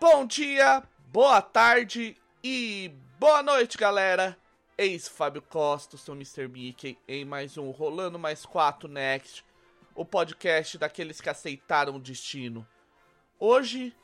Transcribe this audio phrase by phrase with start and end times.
[0.00, 4.34] Bom dia, boa tarde e boa noite, galera!
[4.78, 6.48] Eis Fábio Costa, seu Mr.
[6.48, 9.44] Mickey, em mais um Rolando Mais 4 Next,
[9.94, 12.66] o podcast daqueles que aceitaram o destino.
[13.38, 13.94] Hoje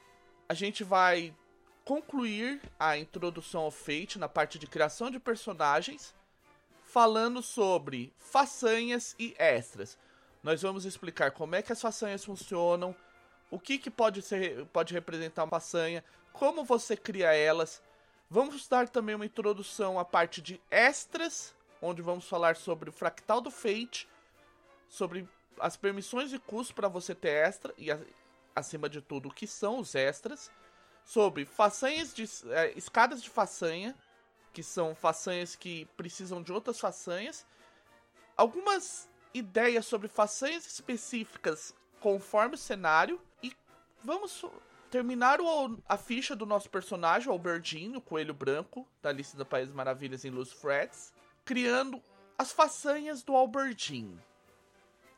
[0.46, 1.34] a gente vai
[1.82, 6.14] concluir a introdução ao Fate na parte de criação de personagens,
[6.82, 9.98] falando sobre façanhas e extras.
[10.42, 12.94] Nós vamos explicar como é que as façanhas funcionam,
[13.50, 17.82] o que, que pode, ser, pode representar uma façanha, como você cria elas.
[18.28, 23.40] Vamos dar também uma introdução à parte de extras, onde vamos falar sobre o fractal
[23.40, 24.08] do Fate,
[24.88, 25.28] sobre
[25.60, 27.88] as permissões e custos para você ter extra e
[28.54, 30.50] acima de tudo o que são os extras,
[31.04, 33.94] sobre façanhas de é, escadas de façanha,
[34.52, 37.46] que são façanhas que precisam de outras façanhas,
[38.36, 43.20] algumas ideias sobre façanhas específicas conforme o cenário
[44.06, 44.44] vamos
[44.90, 49.44] terminar o, a ficha do nosso personagem, o Albertine, o coelho branco, da lista do
[49.44, 51.12] País Maravilhas em Luz Freds,
[51.44, 52.00] criando
[52.38, 54.18] as façanhas do Albertine.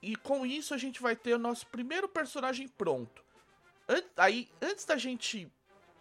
[0.01, 3.23] E com isso a gente vai ter o nosso primeiro personagem pronto.
[3.89, 5.51] An aí, antes da gente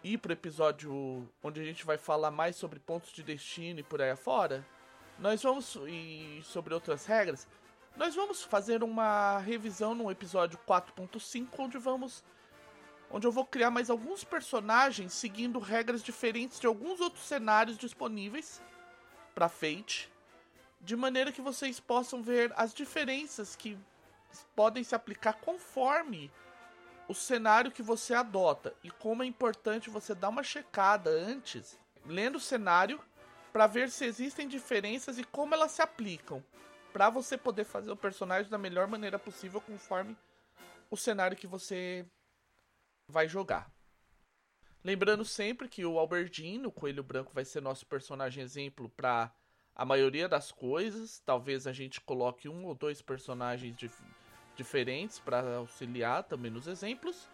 [0.02, 4.00] ir pro episódio onde a gente vai falar mais sobre pontos de destino e por
[4.00, 4.66] aí afora,
[5.18, 7.46] nós vamos e sobre outras regras,
[7.96, 12.22] nós vamos fazer uma revisão no episódio 4.5 onde vamos
[13.10, 18.62] onde eu vou criar mais alguns personagens seguindo regras diferentes de alguns outros cenários disponíveis
[19.34, 20.10] para Fate,
[20.80, 23.78] de maneira que vocês possam ver as diferenças que
[24.54, 26.30] podem se aplicar conforme
[27.08, 32.36] o cenário que você adota e como é importante você dar uma checada antes, lendo
[32.36, 33.00] o cenário,
[33.52, 36.44] para ver se existem diferenças e como elas se aplicam,
[36.92, 40.16] para você poder fazer o personagem da melhor maneira possível conforme
[40.90, 42.04] o cenário que você
[43.08, 43.72] vai jogar.
[44.84, 49.34] Lembrando sempre que o Albertino, o Coelho Branco, vai ser nosso personagem exemplo para
[49.74, 51.20] a maioria das coisas.
[51.24, 54.00] Talvez a gente coloque um ou dois personagens dif
[54.56, 57.28] diferentes para auxiliar também nos exemplos.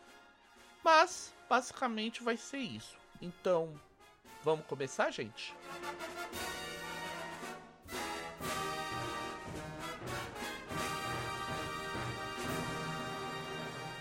[0.82, 2.98] Mas, basicamente, vai ser isso.
[3.20, 3.80] Então,
[4.42, 5.54] vamos começar, gente?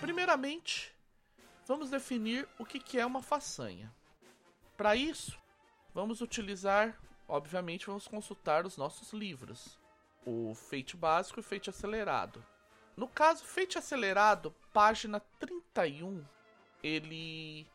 [0.02, 0.93] Primeiramente,
[1.66, 3.92] vamos definir o que é uma façanha.
[4.76, 5.38] Para isso,
[5.94, 6.98] vamos utilizar,
[7.28, 9.78] obviamente, vamos consultar os nossos livros,
[10.26, 12.44] o Fate Básico e o Fate Acelerado.
[12.96, 16.24] No caso, Fate Acelerado, página 31,
[16.82, 17.66] ele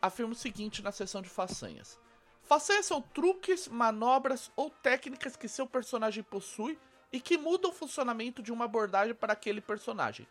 [0.00, 1.98] afirma o seguinte na seção de façanhas.
[2.42, 6.78] Façanhas são truques, manobras ou técnicas que seu personagem possui
[7.10, 10.26] e que mudam o funcionamento de uma abordagem para aquele personagem.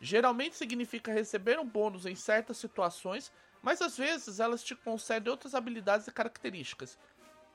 [0.00, 5.54] Geralmente significa receber um bônus em certas situações, mas às vezes elas te concedem outras
[5.54, 6.98] habilidades e características.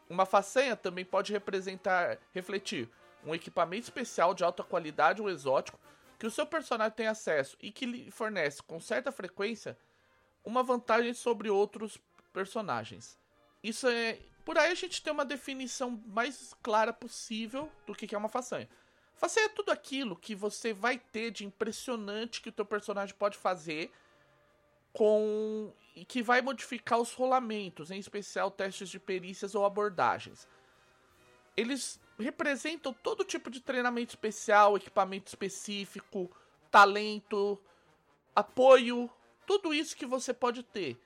[0.09, 2.90] Uma façanha também pode representar, refletir
[3.25, 5.79] um equipamento especial de alta qualidade ou exótico
[6.18, 9.78] que o seu personagem tem acesso e que lhe fornece com certa frequência
[10.44, 11.97] uma vantagem sobre outros
[12.34, 13.18] personagens.
[13.63, 14.19] Isso é.
[14.44, 18.68] Por aí a gente tem uma definição mais clara possível do que é uma façanha.
[19.16, 23.91] Fazer tudo aquilo que você vai ter de impressionante que o teu personagem pode fazer
[24.94, 30.47] com e que vai modificar os rolamentos, em especial testes de perícias ou abordagens.
[31.55, 36.31] Eles representam todo tipo de treinamento especial, equipamento específico,
[36.69, 37.59] talento,
[38.33, 39.09] apoio,
[39.45, 40.97] tudo isso que você pode ter.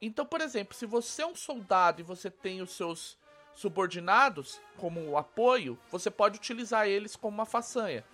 [0.00, 3.18] Então, por exemplo, se você é um soldado e você tem os seus
[3.54, 8.04] subordinados como apoio, você pode utilizar eles como uma façanha.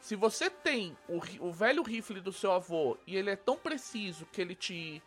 [0.00, 4.26] Se você tem o, o velho rifle do seu avô e ele é tão preciso
[4.26, 5.02] que ele te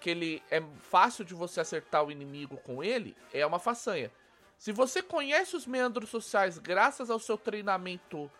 [0.00, 4.10] que ele é fácil de você acertar o inimigo com ele, é uma façanha.
[4.58, 8.30] Se você conhece os meandros sociais graças ao seu treinamento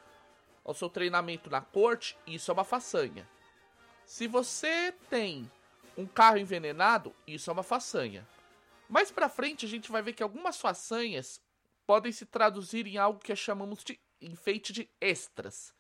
[0.64, 3.28] ao seu treinamento na corte, isso é uma façanha.
[4.05, 5.50] Se você tem
[5.96, 8.26] um carro envenenado, isso é uma façanha.
[8.94, 11.43] Mais pra frente a gente vai ver que algumas façanhas
[11.85, 15.75] podem se traduzir em algo que chamamos de enfeite de extras.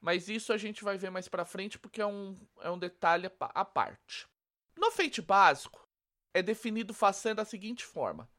[0.00, 3.28] Mas isso a gente vai ver mais pra frente porque é um, é um detalhe
[3.40, 4.28] à parte.
[4.76, 5.88] No feite básico,
[6.32, 8.30] é definido façanha da seguinte forma.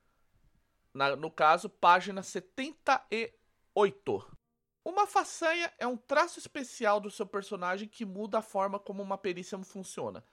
[0.94, 4.38] Na, no caso, página 78.
[4.86, 9.18] Uma façanha é um traço especial do seu personagem que muda a forma como uma
[9.18, 10.24] perícia funciona.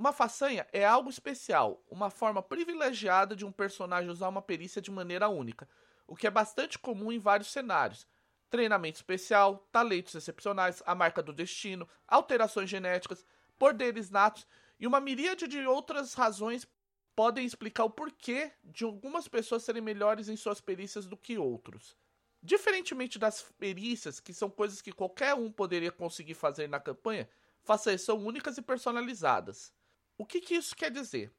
[0.00, 4.90] Uma façanha é algo especial, uma forma privilegiada de um personagem usar uma perícia de
[4.90, 5.68] maneira única,
[6.06, 8.08] o que é bastante comum em vários cenários.
[8.48, 13.26] Treinamento especial, talentos excepcionais, a marca do destino, alterações genéticas,
[13.58, 14.46] poderes natos
[14.78, 16.66] E uma miríade de outras razões
[17.14, 21.94] podem explicar o porquê de algumas pessoas serem melhores em suas perícias do que outros.
[22.42, 27.28] Diferentemente das perícias, que são coisas que qualquer um poderia conseguir fazer na campanha,
[27.62, 29.78] façanhas são únicas e personalizadas.
[30.20, 31.32] O que, que isso quer dizer?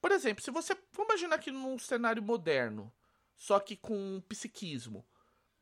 [0.00, 0.74] Por exemplo, se você.
[0.92, 2.90] Vamos imaginar aqui num cenário moderno,
[3.36, 5.06] só que com psiquismo.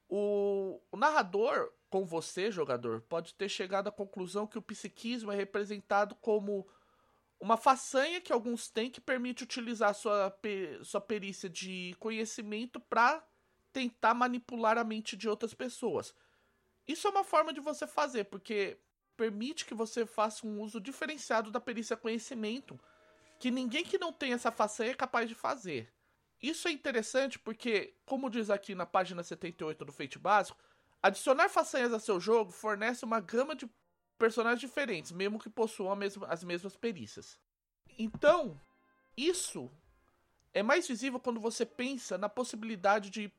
[0.08, 5.34] O, o narrador, com você, jogador, pode ter chegado à conclusão que o psiquismo é
[5.34, 6.64] representado como
[7.40, 10.32] uma façanha que alguns têm que permite utilizar sua,
[10.84, 13.20] sua perícia de conhecimento para
[13.72, 16.14] tentar manipular a mente de outras pessoas.
[16.86, 18.78] Isso é uma forma de você fazer, porque
[19.22, 22.76] permite que você faça um uso diferenciado da perícia conhecimento,
[23.38, 25.92] que ninguém que não tem essa façanha é capaz de fazer.
[26.42, 30.58] Isso é interessante porque, como diz aqui na página 78 do Fate Básico,
[31.00, 33.70] adicionar façanhas a seu jogo fornece uma gama de
[34.18, 35.96] personagens diferentes, mesmo que possuam
[36.28, 37.38] as mesmas perícias.
[37.96, 38.60] Então,
[39.16, 39.70] isso
[40.52, 43.32] é mais visível quando você pensa na possibilidade de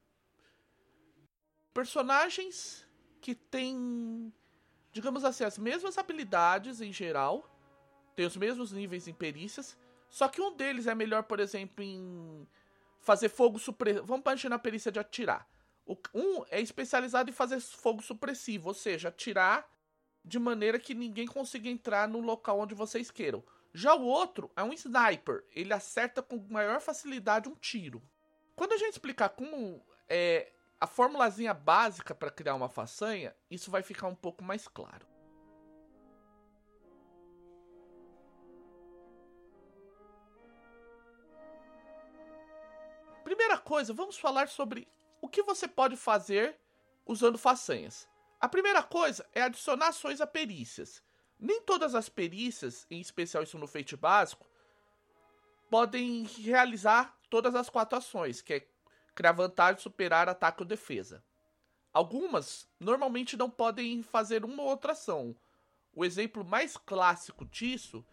[1.74, 2.88] personagens
[3.19, 4.33] que têm,
[4.93, 7.49] digamos assim, as mesmas habilidades em geral,
[8.15, 12.47] têm os mesmos níveis em perícias, só que um deles é melhor, por exemplo, em
[12.99, 14.05] fazer fogo supressivo.
[14.05, 15.49] Vamos imaginar a perícia de atirar.
[16.13, 19.67] Um é especializado em fazer fogo supressivo, ou seja, atirar
[20.23, 23.43] de maneira que ninguém consiga entrar no local onde vocês queiram.
[23.73, 28.01] Já o outro é um sniper, ele acerta com maior facilidade um tiro.
[28.55, 30.53] Quando a gente explicar como é
[30.83, 35.07] a formulazinha básica para criar uma façanha, isso vai ficar um pouco mais claro.
[43.24, 44.85] Primeira coisa, vamos falar sobre
[45.21, 46.59] o que você pode fazer
[47.06, 48.06] usando façanhas.
[48.38, 51.01] A primeira coisa é adicionar ações a perícias.
[51.39, 54.45] Nem todas as perícias, em especial isso no feito básico,
[55.69, 58.72] podem realizar todas as quatro ações, que é
[59.13, 61.24] criar vantagem, superar, ataque ou defesa.
[61.92, 65.36] Algumas normalmente não podem fazer uma ou outra ação.
[65.94, 68.06] O exemplo mais clássico disso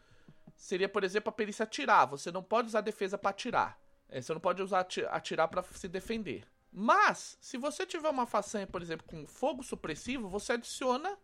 [0.54, 2.06] seria, por exemplo, a perícia atirar.
[2.06, 3.80] Você não pode usar defesa para atirar.
[4.08, 6.46] É, você não pode usar atirar para se defender.
[6.72, 11.18] Mas, se você tiver uma façanha, por exemplo, com fogo supressivo, você adiciona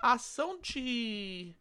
[0.00, 1.54] a ação de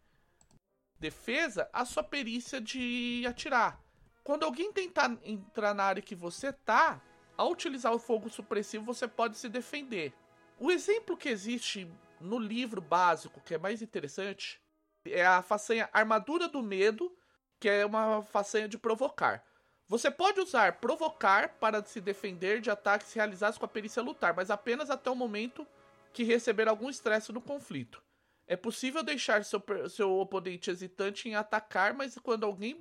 [0.99, 3.79] defesa à sua perícia de atirar.
[4.23, 7.01] Quando alguém tentar entrar na área que você tá,
[7.37, 10.13] ao utilizar o fogo supressivo, você pode se defender.
[10.59, 11.89] O exemplo que existe
[12.19, 14.61] no livro básico, que é mais interessante,
[15.05, 17.15] é a façanha Armadura do Medo,
[17.59, 19.43] que é uma façanha de provocar.
[19.87, 24.49] Você pode usar provocar para se defender de ataques realizados com a perícia lutar, mas
[24.49, 25.67] apenas até o momento
[26.13, 28.01] que receber algum estresse no conflito.
[28.47, 32.77] É possível deixar seu, seu oponente hesitante em atacar, mas quando alguém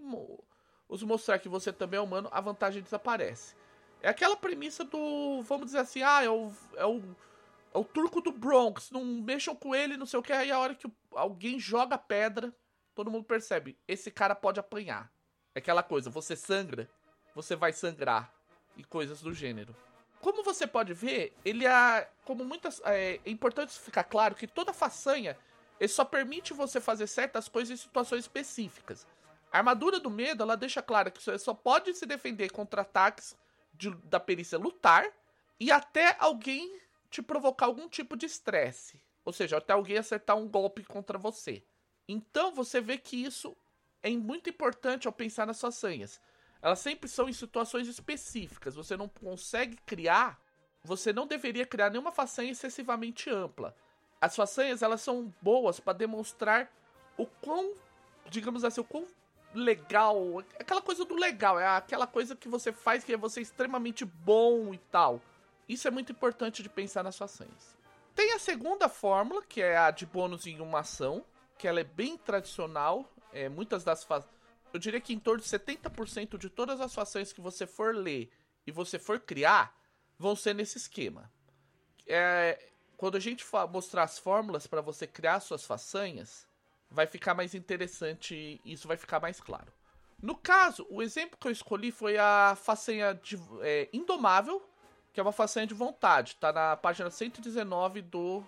[0.89, 3.55] os mostrar que você também é humano, a vantagem desaparece.
[4.03, 7.01] É aquela premissa do, vamos dizer assim, ah, é o, é o,
[7.73, 10.59] é o turco do Bronx, não mexam com ele, não sei o que, aí a
[10.59, 12.53] hora que alguém joga pedra,
[12.97, 15.11] todo mundo percebe, esse cara pode apanhar.
[15.55, 16.91] É aquela coisa, você sangra,
[17.35, 18.33] você vai sangrar
[18.77, 19.75] e coisas do gênero.
[20.21, 22.09] Como você pode ver, ele é.
[22.25, 22.81] Como muitas.
[22.85, 25.37] É, é importante ficar claro que toda façanha
[25.81, 29.05] ele só permite você fazer certas coisas em situações específicas.
[29.51, 33.37] A armadura do medo ela deixa claro que você só pode se defender contra ataques
[33.73, 35.07] de, da perícia lutar
[35.59, 39.01] e até alguém te provocar algum tipo de estresse.
[39.25, 41.63] Ou seja, até alguém acertar um golpe contra você.
[42.09, 43.57] Então você vê que isso
[44.03, 46.21] é muito importante ao pensar nas façanhas
[46.63, 48.77] elas sempre são em situações específicas.
[48.77, 50.41] Você não consegue criar,
[50.85, 53.75] você não deveria criar nenhuma façanha excessivamente ampla.
[54.21, 56.73] As façanhas, elas são boas para demonstrar
[57.19, 57.75] o quão,
[58.31, 59.05] digamos assim, o quão
[59.55, 64.05] legal, aquela coisa do legal, é aquela coisa que você faz que é você extremamente
[64.05, 65.21] bom e tal.
[65.69, 67.77] Isso é muito importante de pensar nas façanhas.
[68.15, 71.25] Tem a segunda fórmula, que é a de bônus em uma ação,
[71.57, 73.11] que ela é bem tradicional.
[73.33, 74.05] É, muitas das
[74.73, 78.31] eu diria que em torno de 70% de todas as façanhas que você for ler
[78.67, 79.77] e você for criar
[80.19, 81.31] vão ser nesse esquema.
[82.07, 86.47] É, quando a gente mostrar as fórmulas para você criar suas façanhas,
[86.93, 89.73] vai ficar mais interessante isso vai ficar mais claro.
[90.21, 94.63] No caso, o exemplo que eu escolhi foi a façanha de, é, Indomável,
[95.13, 96.37] que é uma façanha de vontade.
[96.37, 98.45] Tá na página 119 do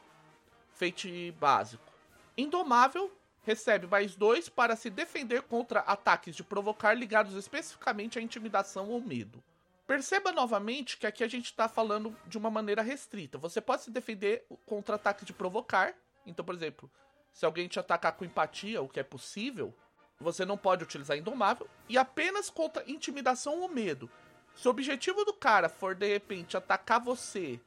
[0.72, 1.92] Fate básico.
[2.36, 3.10] Indomável
[3.42, 9.00] recebe mais dois para se defender contra ataques de provocar ligados especificamente à intimidação ou
[9.00, 9.42] medo.
[9.86, 13.36] Perceba novamente que aqui a gente está falando de uma maneira restrita.
[13.36, 15.94] Você pode se defender contra ataques de provocar.
[16.24, 16.90] Então, por exemplo,
[17.34, 19.74] se alguém te atacar com empatia, o que é possível,
[20.20, 24.08] você não pode utilizar indomável e apenas contra intimidação ou medo.
[24.54, 27.60] Se o objetivo do cara for de repente atacar você,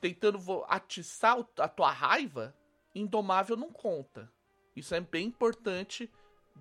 [0.00, 2.54] tentando atiçar a tua raiva,
[2.94, 4.32] indomável não conta.
[4.76, 6.08] Isso é bem importante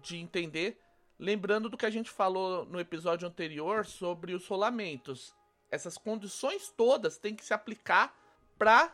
[0.02, 0.82] de entender,
[1.20, 5.36] lembrando do que a gente falou no episódio anterior sobre os rolamentos.
[5.70, 8.12] Essas condições todas têm que se aplicar
[8.58, 8.92] para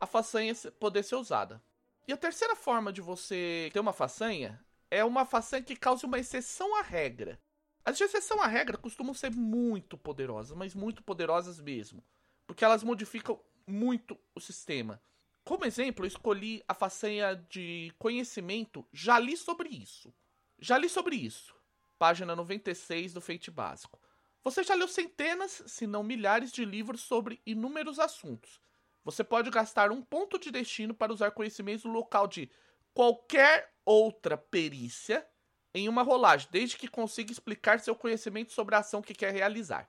[0.00, 1.62] a façanha poder ser usada.
[2.10, 6.18] E a terceira forma de você ter uma façanha é uma façanha que cause uma
[6.18, 7.40] exceção à regra.
[7.84, 12.04] As exceção à regra costumam ser muito poderosas, mas muito poderosas mesmo,
[12.48, 15.00] porque elas modificam muito o sistema.
[15.44, 20.12] Como exemplo, eu escolhi a façanha de conhecimento, já li sobre isso.
[20.58, 21.54] Já li sobre isso.
[21.96, 24.00] Página 96 do Feite Básico.
[24.42, 28.60] Você já leu centenas, se não milhares, de livros sobre inúmeros assuntos.
[29.04, 32.50] Você pode gastar um ponto de destino para usar conhecimentos no local de
[32.92, 35.26] qualquer outra perícia
[35.74, 39.88] em uma rolagem, desde que consiga explicar seu conhecimento sobre a ação que quer realizar.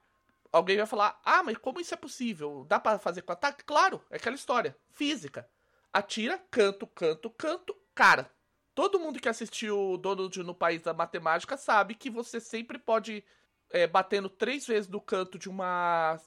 [0.51, 2.65] Alguém vai falar: "Ah, mas como isso é possível?
[2.67, 5.49] Dá para fazer com ataque?" Claro, é aquela história, física.
[5.91, 8.31] Atira, canto, canto, canto, cara.
[8.73, 13.23] Todo mundo que assistiu Donald no País da Matemática sabe que você sempre pode
[13.69, 16.19] é, batendo três vezes no canto de uma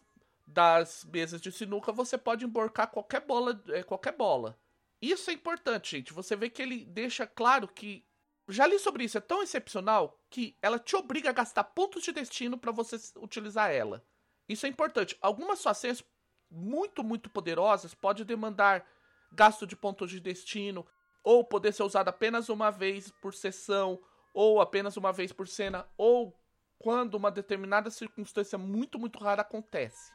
[0.47, 4.59] das mesas de sinuca, você pode emborcar qualquer bola, é, qualquer bola.
[5.01, 6.13] Isso é importante, gente.
[6.13, 8.05] Você vê que ele deixa claro que
[8.49, 12.13] já li sobre isso, é tão excepcional que ela te obriga a gastar pontos de
[12.13, 14.05] destino para você utilizar ela.
[14.47, 15.17] Isso é importante.
[15.21, 16.05] Algumas façanhas
[16.51, 18.87] muito, muito poderosas podem demandar
[19.33, 20.87] gasto de pontos de destino,
[21.23, 24.01] ou poder ser usado apenas uma vez por sessão,
[24.33, 26.39] ou apenas uma vez por cena, ou
[26.79, 30.13] quando uma determinada circunstância muito, muito rara acontece.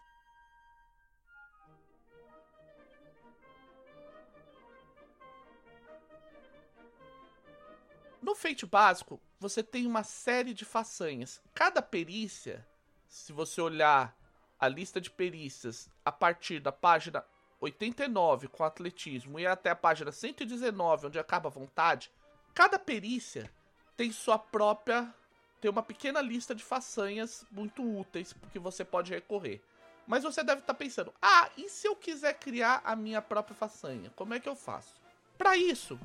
[8.29, 11.41] No feito básico, você tem uma série de façanhas.
[11.51, 12.63] Cada perícia,
[13.07, 14.15] se você olhar
[14.59, 17.25] a lista de perícias a partir da página
[17.59, 22.11] 89 com atletismo e até a página 119 onde acaba a vontade,
[22.53, 23.51] cada perícia
[23.97, 25.11] tem sua própria
[25.59, 29.59] tem uma pequena lista de façanhas muito úteis que você pode recorrer.
[30.05, 33.55] Mas você deve estar tá pensando: "Ah, e se eu quiser criar a minha própria
[33.55, 34.11] façanha?
[34.15, 34.93] Como é que eu faço?"
[35.35, 35.99] Para isso,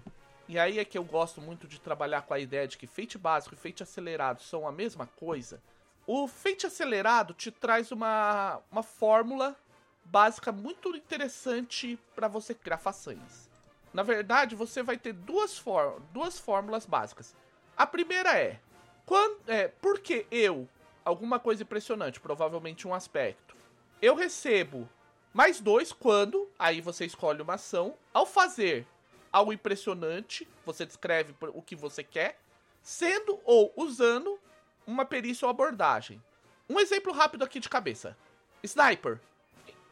[0.49, 3.17] e aí é que eu gosto muito de trabalhar com a ideia de que feite
[3.17, 5.63] básico e feite acelerado são a mesma coisa.
[6.07, 9.57] O feite acelerado te traz uma, uma fórmula
[10.05, 13.49] básica muito interessante para você criar façanhas.
[13.93, 17.35] Na verdade, você vai ter duas, for duas fórmulas básicas.
[17.77, 18.61] A primeira é,
[19.07, 20.69] quando, é porque eu,
[21.05, 23.57] alguma coisa impressionante, provavelmente um aspecto,
[24.03, 24.89] eu recebo
[25.33, 28.87] mais dois quando, aí você escolhe uma ação, ao fazer
[29.35, 32.39] algo impressionante, você descreve o que você quer,
[32.81, 34.39] sendo ou usando
[34.87, 36.23] uma perícia ou abordagem.
[36.71, 38.17] Um exemplo rápido aqui de cabeça.
[38.63, 39.19] Sniper.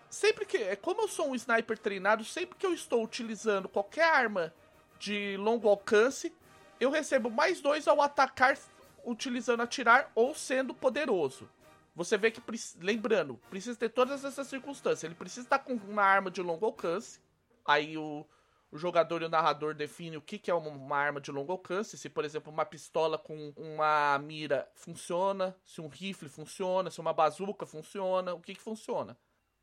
[0.09, 0.59] Sempre que.
[0.59, 4.55] É como eu sou um sniper treinado, sempre que eu estou utilizando qualquer arma
[4.97, 6.33] de longo alcance,
[6.79, 8.57] eu recebo mais dois ao atacar
[9.05, 11.51] utilizando atirar ou sendo poderoso.
[11.97, 12.41] Você vê que,
[12.81, 15.03] lembrando, precisa ter todas essas circunstâncias.
[15.03, 17.21] Ele precisa estar com uma arma de longo alcance.
[17.67, 18.25] Aí o,
[18.73, 21.99] o jogador e o narrador definem o que, que é uma, arma de longo alcance.
[21.99, 27.13] Se, por exemplo, uma pistola com uma mira funciona, se um rifle funciona, se uma
[27.13, 29.15] bazuca funciona, o que, que funciona.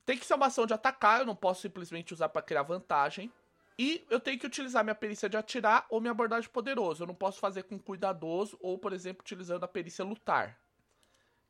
[0.06, 3.32] Tem que ser uma ação de atacar, eu não posso simplesmente usar para criar vantagem.
[3.80, 7.02] E eu tenho que utilizar minha perícia de atirar ou minha abordagem poderoso.
[7.02, 10.60] Eu não posso fazer com cuidadoso ou, por exemplo, utilizando a perícia lutar.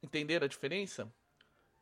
[0.01, 1.11] Entenderam a diferença?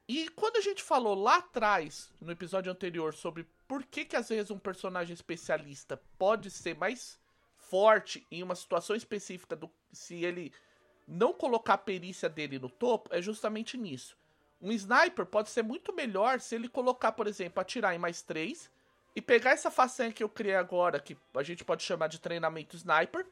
[0.08, 4.30] E quando a gente falou lá atrás, no episódio anterior, sobre por que, que às
[4.30, 7.20] vezes um personagem especialista pode ser mais
[7.58, 10.54] forte em uma situação específica do se ele
[11.08, 14.18] não colocar a perícia dele no topo, é justamente nisso.
[14.62, 18.72] Um sniper pode ser muito melhor se ele colocar, por exemplo, atirar em mais 3
[19.16, 22.76] e pegar essa façanha que eu criei agora, que a gente pode chamar de treinamento
[22.76, 23.26] sniper,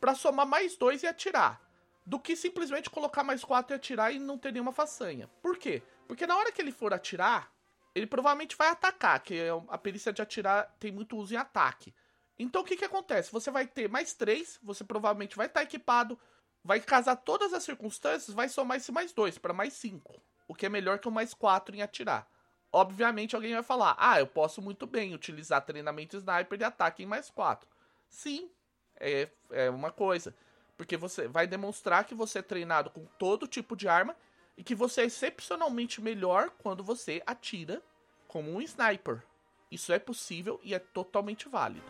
[0.00, 1.60] para somar mais 2 e atirar.
[2.04, 5.30] Do que simplesmente colocar mais 4 e atirar e não ter nenhuma façanha.
[5.40, 5.82] Por quê?
[6.08, 7.52] Porque na hora que ele for atirar,
[7.94, 11.94] ele provavelmente vai atacar, que é a perícia de atirar tem muito uso em ataque.
[12.38, 13.30] Então o que, que acontece?
[13.32, 16.18] Você vai ter mais três, você provavelmente vai estar equipado,
[16.64, 20.66] vai casar todas as circunstâncias, vai somar esse mais dois para mais cinco, o que
[20.66, 22.26] é melhor que o mais quatro em atirar.
[22.72, 27.06] Obviamente alguém vai falar: ah, eu posso muito bem utilizar treinamento sniper de ataque em
[27.06, 27.68] mais quatro.
[28.08, 28.50] Sim,
[28.98, 30.34] é, é uma coisa.
[30.76, 34.16] Porque você vai demonstrar que você é treinado com todo tipo de arma
[34.56, 37.82] e que você é excepcionalmente melhor quando você atira
[38.28, 39.22] como um sniper.
[39.70, 41.86] Isso é possível e é totalmente válido.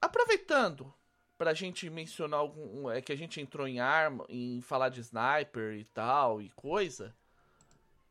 [0.00, 0.92] Aproveitando
[1.38, 5.74] pra gente mencionar algum, é que a gente entrou em arma, em falar de sniper
[5.74, 7.16] e tal e coisa,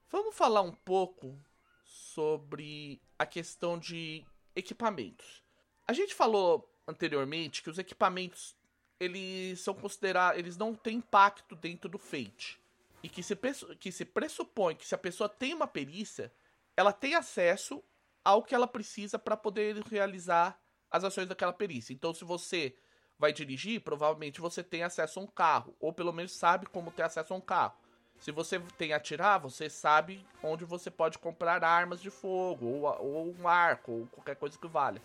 [0.10, 1.38] vamos falar um pouco
[1.86, 5.44] sobre a questão de equipamentos.
[5.88, 8.56] A gente falou anteriormente que os equipamentos
[9.00, 12.62] eles são considerados, eles não têm impacto dentro do Fate
[13.02, 13.36] e que se,
[13.80, 16.32] que se pressupõe que se a pessoa tem uma perícia,
[16.78, 17.84] ela tem acesso
[18.24, 20.60] ao que ela precisa para poder realizar
[20.90, 21.94] as ações daquela perícia.
[21.94, 22.76] Então, se você
[23.18, 27.04] vai dirigir, provavelmente você tem acesso a um carro, ou pelo menos sabe como ter
[27.04, 27.76] acesso a um carro.
[28.20, 33.36] Se você tem atirar, você sabe onde você pode comprar armas de fogo, ou, ou
[33.36, 35.02] um arco, ou qualquer coisa que valha.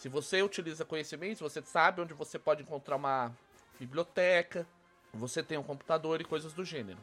[0.00, 3.36] Se você utiliza conhecimentos, você sabe onde você pode encontrar uma
[3.78, 4.66] biblioteca,
[5.12, 6.98] você tem um computador e coisas do gênero.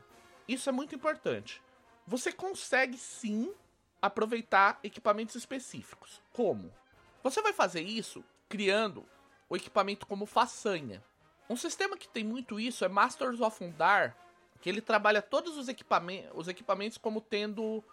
[0.48, 1.62] Isso é muito importante.
[2.08, 3.54] Você consegue sim
[4.02, 6.24] aproveitar equipamentos específicos.
[6.34, 6.74] Como?
[7.22, 9.06] Você vai fazer isso criando
[9.48, 11.04] o equipamento como façanha.
[11.48, 14.18] Um sistema que tem muito isso é Masters of Undar,
[14.60, 17.84] que ele trabalha todos os equipamentos, os equipamentos como tendo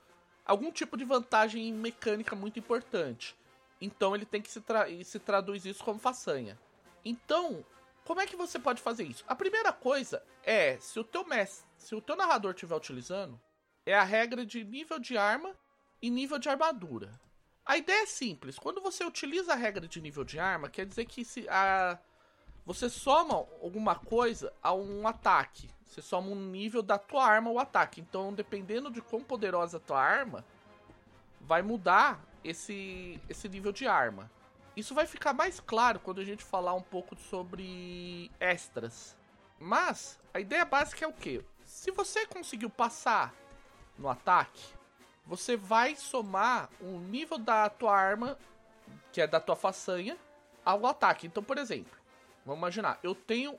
[0.46, 3.36] algum tipo de vantagem mecânica muito importante.
[3.80, 6.58] Então ele tem que se, tra se traduz isso como façanha.
[7.04, 7.64] Então,
[8.04, 9.24] como é que você pode fazer isso?
[9.26, 13.40] A primeira coisa é, se o teu mestre, se o teu narrador estiver utilizando,
[13.84, 15.54] é a regra de nível de arma
[16.00, 17.20] e nível de armadura.
[17.64, 18.58] A ideia é simples.
[18.58, 21.98] Quando você utiliza a regra de nível de arma, quer dizer que se a
[22.66, 25.68] você soma alguma coisa a um ataque.
[25.84, 28.00] Você soma um nível da tua arma ao ataque.
[28.00, 30.44] Então, dependendo de quão poderosa a tua arma,
[31.40, 34.30] vai mudar esse, esse nível de arma.
[34.76, 39.16] Isso vai ficar mais claro quando a gente falar um pouco sobre extras.
[39.58, 41.44] Mas a ideia básica é o que?
[41.64, 43.34] Se você conseguiu passar
[43.96, 44.74] no ataque,
[45.24, 48.38] você vai somar o nível da tua arma,
[49.12, 50.18] que é da tua façanha,
[50.64, 51.26] ao ataque.
[51.26, 51.96] Então, por exemplo,
[52.44, 53.58] vamos imaginar, eu tenho.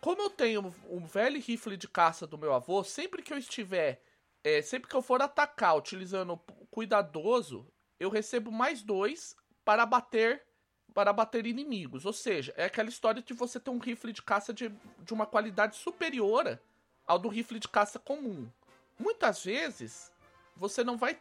[0.00, 4.02] Como eu tenho um velho rifle de caça do meu avô, sempre que eu estiver.
[4.44, 6.36] É, sempre que eu for atacar utilizando
[6.70, 7.66] cuidadoso,
[7.98, 10.42] eu recebo mais dois para bater
[10.94, 12.06] para bater inimigos.
[12.06, 15.26] Ou seja, é aquela história de você ter um rifle de caça de, de uma
[15.26, 16.58] qualidade superior
[17.06, 18.50] ao do rifle de caça comum.
[18.98, 20.10] Muitas vezes
[20.56, 21.14] você não vai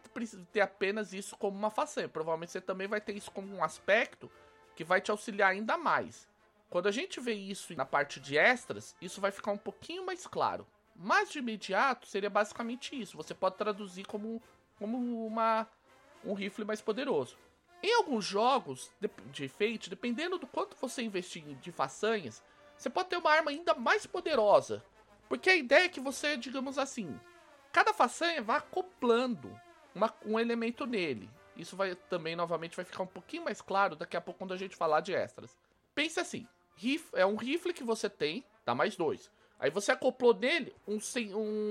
[0.54, 2.08] ter apenas isso como uma façanha.
[2.08, 4.32] Provavelmente você também vai ter isso como um aspecto
[4.78, 6.26] que vai te auxiliar ainda mais.
[6.70, 10.26] Quando a gente vê isso na parte de extras, isso vai ficar um pouquinho mais
[10.26, 10.66] claro.
[10.96, 13.18] Mas de imediato seria basicamente isso.
[13.18, 14.42] Você pode traduzir como,
[14.78, 15.68] como uma
[16.26, 17.38] um rifle mais poderoso.
[17.84, 22.44] Em alguns jogos de, de Fate, dependendo do quanto você investir de façanhas,
[22.78, 24.84] você pode ter uma arma ainda mais poderosa.
[25.30, 27.20] Porque a ideia é que você, digamos assim,
[27.72, 29.60] cada façanha vá acoplando
[29.94, 31.30] uma, um elemento nele.
[31.56, 34.58] Isso vai também, novamente, vai ficar um pouquinho mais claro daqui a pouco quando a
[34.58, 35.58] gente falar de extras.
[35.94, 39.32] Pense assim, rif, é um rifle que você tem, dá mais dois.
[39.58, 41.00] Aí você acoplou nele um,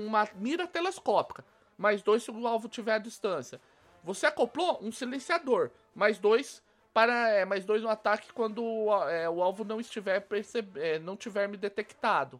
[0.07, 1.45] uma mira telescópica,
[1.77, 3.61] mais dois se o alvo tiver à distância.
[4.05, 6.63] Você acoplou um silenciador, mais dois
[6.93, 8.63] para é, mais dois no ataque quando
[9.09, 12.39] é, o alvo não estiver percebe, é, não tiver me detectado.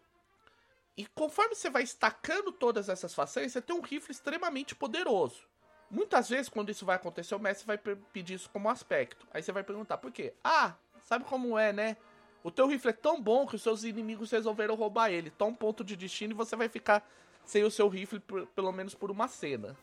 [0.96, 5.44] E conforme você vai estacando todas essas façanhas, você tem um rifle extremamente poderoso.
[5.90, 9.28] Muitas vezes, quando isso vai acontecer, o mestre vai pedir isso como aspecto.
[9.34, 10.34] Aí você vai perguntar por quê?
[10.44, 11.98] Ah, sabe como é, né?
[12.44, 15.32] O teu rifle é tão bom que os seus inimigos resolveram roubar ele.
[15.32, 17.06] Tão ponto de destino e você vai ficar
[17.44, 19.76] sem o seu rifle por, pelo menos por uma cena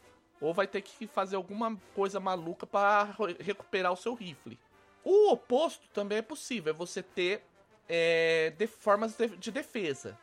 [0.42, 4.58] ou vai ter que fazer alguma coisa maluca para recuperar o seu rifle.
[5.04, 7.44] O oposto também é possível, é você ter
[7.88, 10.18] é, de formas de, de, defesa.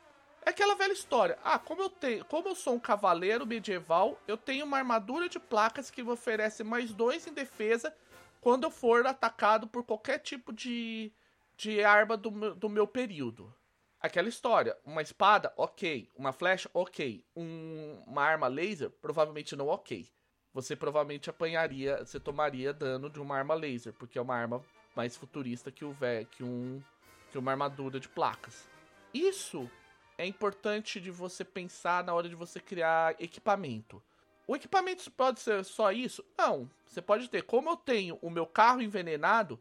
[0.46, 1.38] É aquela velha história.
[1.44, 5.40] Ah, como eu tenho, como eu sou um cavaleiro medieval, eu tenho uma armadura de
[5.40, 7.94] placas que me oferece mais dois em defesa
[8.42, 11.12] quando eu for atacado por qualquer tipo de,
[11.58, 13.54] de arma do do meu período.
[14.02, 16.10] Aquela história, uma espada, ok.
[16.16, 17.26] Uma flecha, ok.
[17.36, 20.08] Um, uma arma laser, provavelmente não ok.
[20.54, 24.64] Você provavelmente apanharia, você tomaria dano de uma arma laser, porque é uma arma
[24.96, 25.96] mais futurista que o
[26.32, 26.82] que um
[27.30, 28.68] que uma armadura de placas.
[29.14, 29.70] Isso
[30.18, 34.02] é importante de você pensar na hora de você criar equipamento.
[34.48, 36.26] O equipamento pode ser só isso?
[36.38, 36.70] Não.
[36.86, 39.60] Você pode ter, como eu tenho o meu carro envenenado,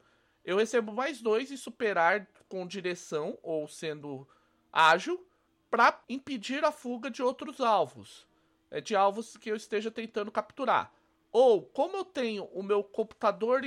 [0.48, 4.26] eu recebo mais dois e superar com direção ou sendo
[4.72, 5.22] ágil
[5.70, 8.26] para impedir a fuga de outros alvos,
[8.70, 10.90] é, de alvos que eu esteja tentando capturar.
[11.30, 13.60] Ou como eu tenho o meu computador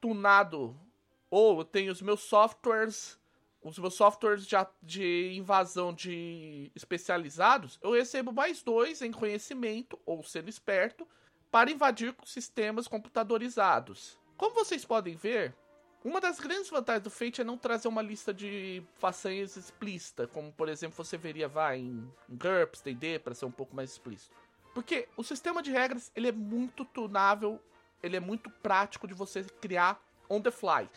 [0.00, 0.74] tunado,
[1.30, 3.18] ou eu tenho os meus softwares,
[3.62, 10.22] os meus softwares de, de invasão de especializados, eu recebo mais dois em conhecimento ou
[10.22, 11.06] sendo esperto
[11.50, 14.18] para invadir sistemas computadorizados.
[14.38, 15.54] Como vocês podem ver,
[16.04, 20.52] Uma das grandes vantagens do Fate é não trazer uma lista de façanhas explícita, como
[20.52, 24.34] por exemplo você veria vai em, GURPS, D&D, para ser um pouco mais explícito.
[24.74, 27.60] Porque o sistema de regras ele é muito tunável,
[28.00, 30.88] ele é muito prático de você criar on the fly.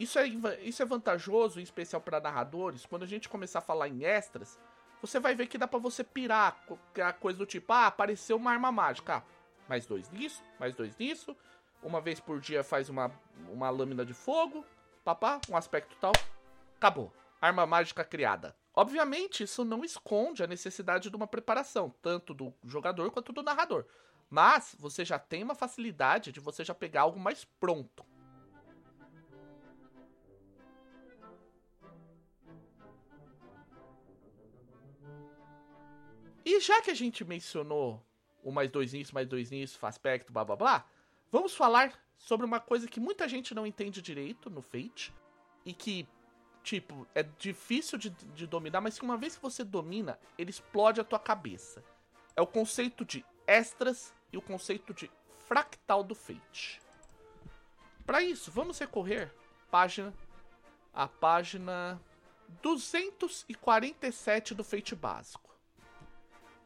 [0.00, 0.26] Isso é,
[0.62, 4.58] isso é vantajoso, em especial para narradores, quando a gente começar a falar em extras,
[5.00, 6.64] você vai ver que dá para você pirar,
[7.00, 9.22] a coisa do tipo, ah, apareceu uma arma mágica, ah,
[9.68, 11.36] mais dois nisso, mais dois nisso,
[11.84, 13.12] uma vez por dia faz uma,
[13.50, 14.64] uma lâmina de fogo,
[15.04, 16.12] papá, um aspecto tal,
[16.76, 17.12] acabou.
[17.40, 18.56] Arma mágica criada.
[18.74, 23.84] Obviamente, isso não esconde a necessidade de uma preparação, tanto do jogador quanto do narrador.
[24.30, 28.04] Mas você já tem uma facilidade de você já pegar algo mais pronto.
[36.44, 38.04] E já que a gente mencionou
[38.42, 40.84] o mais dois nisso, mais dois nisso, aspecto, blá blá blá,
[41.34, 45.12] vamos falar sobre uma coisa que muita gente não entende direito no Fate
[45.64, 46.08] e que,
[46.62, 51.00] tipo, é difícil de, de dominar, mas que uma vez que você domina, ele explode
[51.00, 51.82] a tua cabeça.
[52.36, 55.10] É o conceito de extras e o conceito de
[55.48, 56.80] fractal do Fate.
[58.06, 59.34] Para isso, vamos recorrer
[59.72, 60.14] página
[60.92, 62.00] a página
[62.62, 65.52] 247 do Fate básico.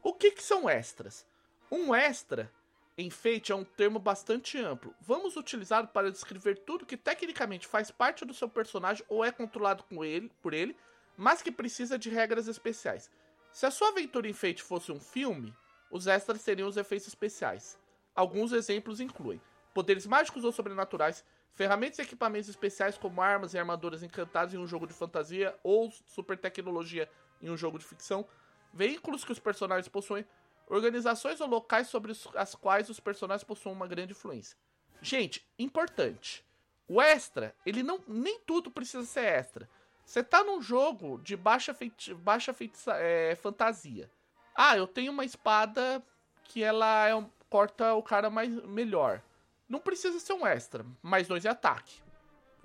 [0.03, 1.27] O que, que são extras?
[1.73, 2.53] Um extra
[2.99, 4.93] em Fate é um termo bastante amplo.
[5.01, 9.85] Vamos utilizá-lo para descrever tudo que tecnicamente faz parte do seu personagem ou é controlado
[9.85, 10.77] com ele, por ele,
[11.17, 13.09] mas que precisa de regras especiais.
[13.53, 15.55] Se a sua aventura em Fate fosse um filme,
[15.93, 17.79] os extras seriam os efeitos especiais.
[18.17, 19.41] Alguns exemplos incluem
[19.73, 24.67] poderes mágicos ou sobrenaturais, ferramentas e equipamentos especiais como armas e armaduras encantadas em um
[24.67, 27.09] jogo de fantasia ou super tecnologia
[27.41, 28.27] em um jogo de ficção,
[28.75, 30.27] veículos que os personagens possuem,
[30.69, 34.57] organizações ou locais sobre as quais os personagens possuem uma grande influência.
[35.01, 36.45] Gente, importante.
[36.89, 39.69] O extra, ele não nem tudo precisa ser extra.
[40.05, 44.11] Você tá num jogo de baixa, feiti baixa feitiça, é, fantasia.
[44.55, 46.03] Ah, eu tenho uma espada
[46.45, 49.23] que ela é, corta o cara mais melhor.
[49.69, 52.03] Não precisa ser um extra, mais dois em ataque.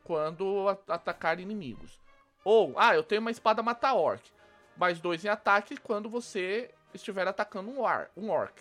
[0.04, 2.00] Quando atacar inimigos.
[2.46, 4.32] Ou, ah, eu tenho uma espada mata-orc
[4.76, 8.54] mais dois em ataque quando você estiver atacando um, ar, um orc.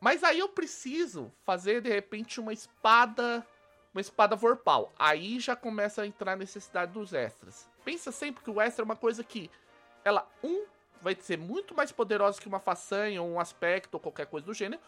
[0.00, 3.46] Mas aí eu preciso fazer de repente uma espada,
[3.92, 4.92] uma espada vorpal.
[4.98, 7.68] Aí já começa a entrar a necessidade dos extras.
[7.84, 9.50] Pensa sempre que o extra é uma coisa que
[10.04, 10.64] ela um
[11.02, 14.54] vai ser muito mais poderosa que uma façanha ou um aspecto ou qualquer coisa do
[14.54, 14.80] gênero.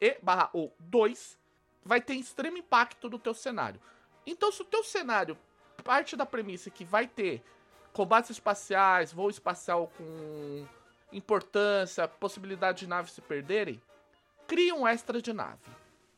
[0.00, 1.38] E barra ou dois
[1.84, 3.80] vai ter extremo impacto no teu cenário.
[4.26, 5.36] Então se o teu cenário
[5.82, 7.42] parte da premissa que vai ter
[7.92, 10.66] combates espaciais, voo espacial com
[11.16, 13.80] importância, possibilidade de naves se perderem,
[14.46, 15.62] crie um extra de nave.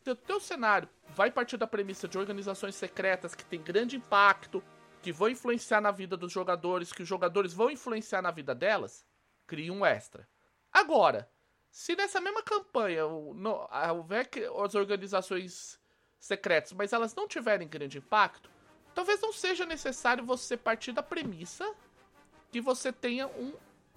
[0.03, 4.63] Se o teu cenário vai partir da premissa de organizações secretas que tem grande impacto,
[5.03, 9.05] que vão influenciar na vida dos jogadores, que os jogadores vão influenciar na vida delas,
[9.47, 10.29] crie um extra.
[10.73, 11.31] Agora,
[11.71, 14.29] se nessa mesma campanha houver
[14.65, 15.79] as organizações
[16.19, 18.51] secretas, mas elas não tiverem grande impacto,
[18.95, 21.71] talvez não seja necessário você partir da premissa
[22.51, 23.53] que você tenha um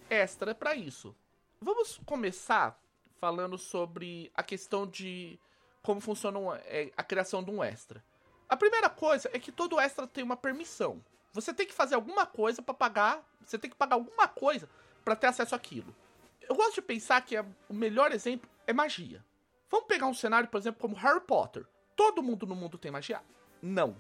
[0.10, 1.16] extra para isso.
[1.62, 2.80] Vamos começar
[3.20, 5.40] falando sobre a questão de
[5.82, 8.04] como funciona é, a criação de um extra.
[8.48, 11.04] A primeira coisa é que todo extra tem uma permissão.
[11.34, 14.70] Você tem que fazer alguma coisa para pagar, você tem que pagar alguma coisa
[15.04, 15.96] para ter acesso àquilo.
[16.42, 19.24] Eu gosto de pensar que é, o melhor exemplo é magia.
[19.70, 21.66] Vamos pegar um cenário, por exemplo, como Harry Potter.
[21.96, 23.22] Todo mundo no mundo tem magia?
[23.62, 23.96] Não.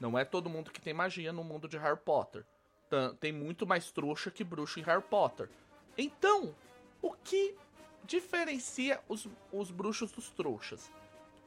[0.00, 2.44] Não é todo mundo que tem magia no mundo de Harry Potter.
[3.20, 5.48] Tem muito mais trouxa que bruxo em Harry Potter.
[5.96, 6.54] Então,
[7.00, 7.54] o que
[8.04, 10.90] diferencia os, os bruxos dos trouxas?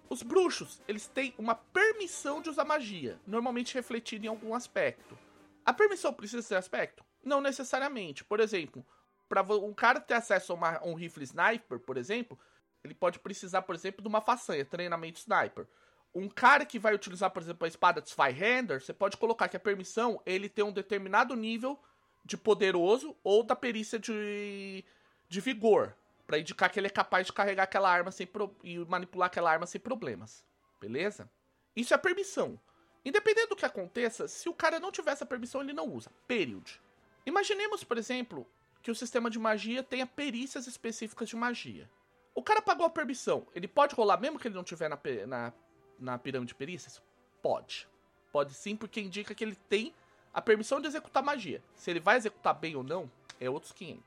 [0.09, 5.17] Os bruxos, eles têm uma permissão de usar magia, normalmente refletida em algum aspecto.
[5.65, 7.03] A permissão precisa ser aspecto?
[7.23, 8.23] Não necessariamente.
[8.23, 8.85] Por exemplo,
[9.27, 12.37] para um cara ter acesso a, uma, a um rifle sniper, por exemplo,
[12.83, 15.67] ele pode precisar, por exemplo, de uma façanha, treinamento sniper
[16.15, 19.57] um cara que vai utilizar, por exemplo, a espada de Zweihander, você pode colocar que
[19.57, 21.77] a permissão ele tem um determinado nível
[22.23, 24.83] de poderoso ou da perícia de,
[25.27, 25.93] de vigor,
[26.25, 29.51] para indicar que ele é capaz de carregar aquela arma sem pro, e manipular aquela
[29.51, 30.45] arma sem problemas.
[30.79, 31.29] Beleza?
[31.75, 32.57] Isso é permissão.
[33.03, 36.09] Independente do que aconteça, se o cara não tiver essa permissão, ele não usa.
[36.25, 36.79] Period.
[37.25, 38.47] Imaginemos, por exemplo,
[38.81, 41.89] que o sistema de magia tenha perícias específicas de magia.
[42.33, 45.53] O cara pagou a permissão, ele pode rolar mesmo que ele não tiver na, na
[45.99, 47.01] na pirâmide de perícias?
[47.41, 47.87] Pode.
[48.31, 49.93] Pode sim, porque indica que ele tem
[50.33, 51.63] a permissão de executar magia.
[51.73, 54.03] Se ele vai executar bem ou não, é outros 500.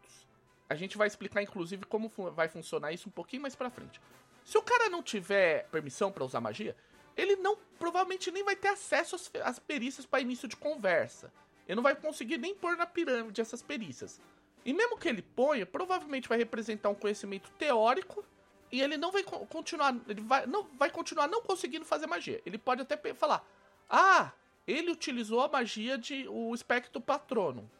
[0.68, 4.00] A gente vai explicar, inclusive, como vai funcionar isso um pouquinho mais pra frente.
[4.44, 6.76] Se o cara não tiver permissão para usar magia,
[7.16, 11.32] ele não provavelmente nem vai ter acesso às, às perícias para início de conversa.
[11.66, 14.20] Ele não vai conseguir nem pôr na pirâmide essas perícias.
[14.64, 18.24] E mesmo que ele ponha, provavelmente vai representar um conhecimento teórico
[18.70, 22.42] e ele não vai continuar, ele vai não vai continuar não conseguindo fazer magia.
[22.44, 23.44] Ele pode até falar:
[23.88, 24.32] "Ah,
[24.66, 27.70] ele utilizou a magia de o espectro patrono.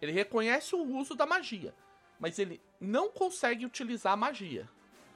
[0.00, 1.74] Ele reconhece o uso da magia,
[2.20, 4.68] mas ele não consegue utilizar a magia.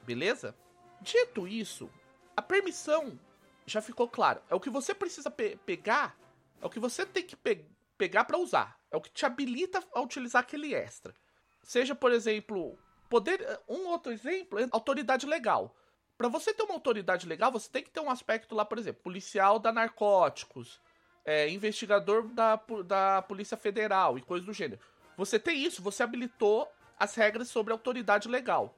[0.03, 0.53] Beleza?
[0.99, 1.89] Dito isso,
[2.35, 3.17] a permissão
[3.65, 4.41] já ficou claro.
[4.49, 6.17] É o que você precisa pe pegar,
[6.61, 7.65] é o que você tem que pe
[7.97, 8.77] pegar para usar.
[8.91, 11.15] É o que te habilita a utilizar aquele extra.
[11.63, 12.77] Seja, por exemplo,
[13.13, 13.59] poder.
[13.69, 15.75] Um outro exemplo é autoridade legal.
[16.17, 19.03] Para você ter uma autoridade legal, você tem que ter um aspecto lá, por exemplo,
[19.03, 20.81] policial da narcóticos,
[21.23, 24.81] é, investigador da, da Polícia Federal e coisas do gênero.
[25.15, 26.67] Você tem isso, você habilitou
[26.99, 28.75] as regras sobre autoridade legal.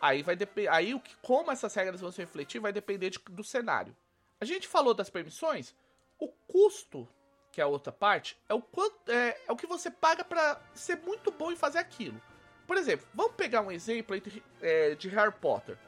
[0.00, 0.38] Aí vai.
[0.70, 3.94] Aí o que, como essas regras vão se refletir vai depender de, do cenário.
[4.40, 5.74] A gente falou das permissões.
[6.18, 7.06] O custo,
[7.52, 10.58] que é a outra parte, é o quanto é, é o que você paga para
[10.72, 12.18] ser muito bom em fazer aquilo.
[12.66, 15.78] Por exemplo, vamos pegar um exemplo de, é, de Harry Potter.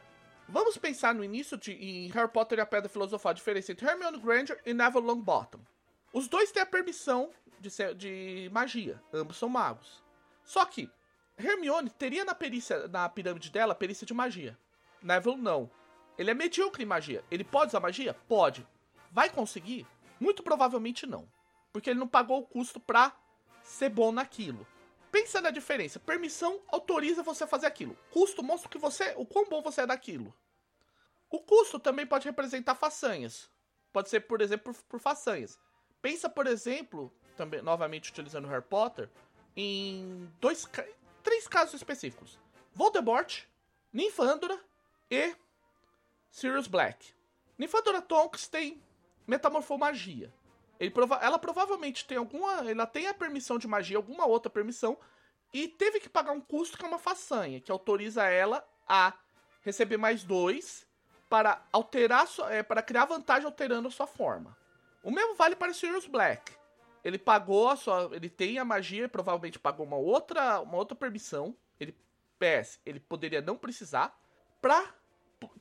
[0.49, 3.87] Vamos pensar no início de em Harry Potter e a Pedra Filosofal, a diferença entre
[3.87, 5.61] Hermione Granger e Neville Longbottom.
[6.13, 10.05] Os dois têm a permissão de, ser, de magia, ambos são magos.
[10.45, 10.89] Só que
[11.37, 14.57] Hermione teria na perícia, na pirâmide dela, perícia de magia.
[15.03, 15.71] Neville não.
[16.17, 17.25] Ele é medíocre em magia.
[17.31, 18.15] Ele pode usar magia?
[18.29, 18.67] Pode.
[19.11, 19.87] Vai conseguir?
[20.21, 21.29] Muito provavelmente não.
[21.73, 23.13] Porque ele não pagou o custo pra
[23.63, 24.67] ser bom naquilo.
[25.17, 25.99] Pensa na diferença.
[25.99, 27.97] Permissão autoriza você a fazer aquilo.
[28.11, 30.35] Custo mostra que você, o quão bom você é daquilo.
[31.31, 33.51] O custo também pode representar façanhas.
[33.95, 35.59] Pode ser, por exemplo, por, por façanhas.
[36.03, 39.09] Pensa, por exemplo, também novamente utilizando Harry Potter,
[39.57, 40.69] em dois,
[41.23, 42.39] três casos específicos:
[42.75, 43.45] Voldemort,
[43.91, 44.61] Ninfandora
[45.11, 45.35] e
[46.31, 47.15] Sirius Black.
[47.57, 48.83] Ninfandora Tonks tem
[49.27, 50.31] metamorfomagia.
[50.93, 52.71] Prova ela provavelmente tem alguma.
[52.71, 54.99] Ela tem a permissão de magia, alguma outra permissão,
[55.53, 59.13] e teve que pagar um custo que é uma façanha, que autoriza ela a
[59.63, 60.87] receber mais dois
[61.29, 64.57] para alterar sua, é, para criar vantagem alterando a sua forma.
[65.03, 66.53] O mesmo vale para Sirius Black.
[67.03, 71.57] Ele pagou a sua, ele tem a magia, provavelmente pagou uma outra, uma outra permissão.
[71.79, 71.97] Ele
[72.39, 74.19] PS, ele poderia não precisar
[74.61, 74.95] para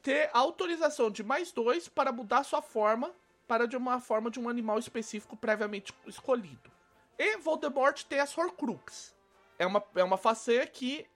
[0.02, 3.14] ter autorização de mais dois para mudar sua forma
[3.48, 6.72] para de uma forma de um animal específico previamente escolhido.
[7.18, 9.16] E Voldemort tem as Horcrux.
[9.58, 11.08] É uma, é uma façanha que,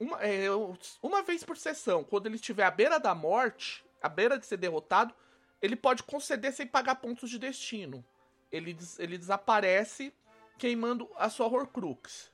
[0.00, 0.46] uma, é,
[1.02, 4.56] uma vez por sessão, quando ele estiver à beira da morte, à beira de ser
[4.56, 5.14] derrotado,
[5.60, 8.04] ele pode conceder sem pagar pontos de destino.
[8.50, 10.12] Ele, ele desaparece
[10.58, 12.32] queimando a sua Horcrux.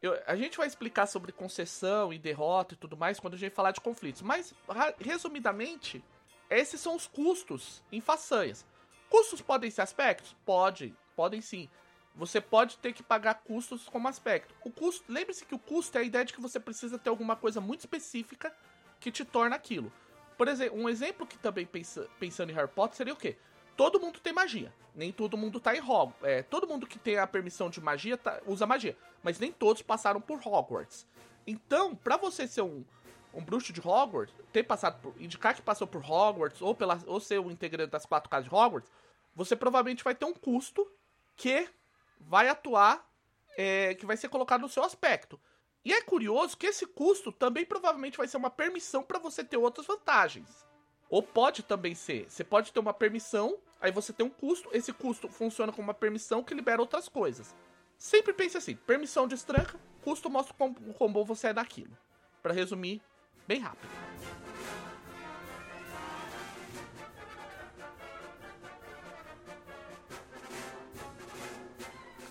[0.00, 3.54] Eu, a gente vai explicar sobre concessão e derrota e tudo mais quando a gente
[3.54, 4.22] falar de conflitos.
[4.22, 4.54] Mas,
[5.00, 6.04] resumidamente,
[6.50, 8.64] esses são os custos em façanhas.
[9.08, 10.36] Custos podem ser aspectos?
[10.44, 11.68] Pode, podem sim.
[12.14, 14.54] Você pode ter que pagar custos como aspecto.
[14.64, 17.36] O custo, lembre-se que o custo é a ideia de que você precisa ter alguma
[17.36, 18.54] coisa muito específica
[18.98, 19.92] que te torna aquilo.
[20.38, 23.36] Por exemplo, um exemplo que também pensa, pensando em Harry Potter seria o quê?
[23.76, 24.72] Todo mundo tem magia.
[24.94, 26.22] Nem todo mundo tá em Hogwarts.
[26.22, 28.96] É, todo mundo que tem a permissão de magia tá, usa magia.
[29.22, 31.06] Mas nem todos passaram por Hogwarts.
[31.46, 32.82] Então, para você ser um,
[33.36, 35.14] um bruxo de Hogwarts, ter passado por.
[35.20, 38.54] indicar que passou por Hogwarts, ou, pela, ou ser um integrante das quatro casas de
[38.54, 38.90] Hogwarts,
[39.34, 40.90] você provavelmente vai ter um custo
[41.36, 41.68] que
[42.18, 43.06] vai atuar,
[43.56, 45.38] é, que vai ser colocado no seu aspecto.
[45.84, 49.58] E é curioso que esse custo também provavelmente vai ser uma permissão para você ter
[49.58, 50.66] outras vantagens.
[51.08, 54.92] Ou pode também ser, você pode ter uma permissão, aí você tem um custo, esse
[54.92, 57.54] custo funciona como uma permissão que libera outras coisas.
[57.98, 61.96] Sempre pense assim, permissão de estranca, custo mostra o quão bom você é daquilo.
[62.42, 63.00] Para resumir,
[63.46, 63.88] bem rápido.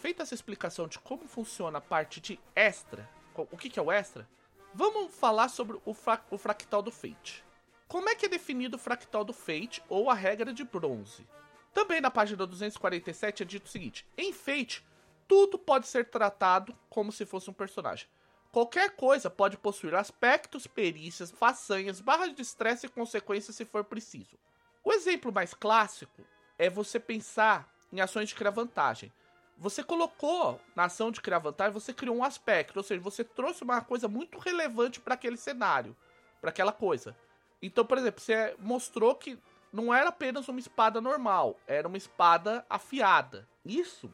[0.02, 4.28] Feita essa explicação de como funciona a parte de extra, o que, é o extra,
[4.74, 7.44] vamos falar sobre o, fra o fractal do Fate.
[7.88, 11.28] Como é que é definido o fractal do Fate ou a regra de bronze?
[11.74, 14.86] Também na página 247 é dito o seguinte: em Fate,
[15.28, 18.08] tudo pode ser tratado como se fosse um personagem.
[18.56, 24.38] Qualquer coisa pode possuir aspectos, perícias, façanhas, barras de estresse e consequências se for preciso.
[24.82, 26.26] O exemplo mais clássico
[26.58, 29.12] é você pensar em ações de criar vantagem.
[29.58, 33.62] Você colocou na ação de criar vantagem, você criou um aspecto, ou seja, você trouxe
[33.62, 35.94] uma coisa muito relevante para aquele cenário,
[36.40, 37.14] para aquela coisa.
[37.62, 39.38] Então, por exemplo, você mostrou que
[39.70, 43.46] não era apenas uma espada normal, era uma espada afiada.
[43.66, 44.10] Isso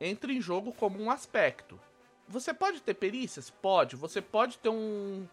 [0.00, 1.78] entra em jogo como um aspecto.
[2.28, 3.50] Você pode ter perícias?
[3.50, 3.96] Pode.
[3.96, 5.26] Você pode ter um.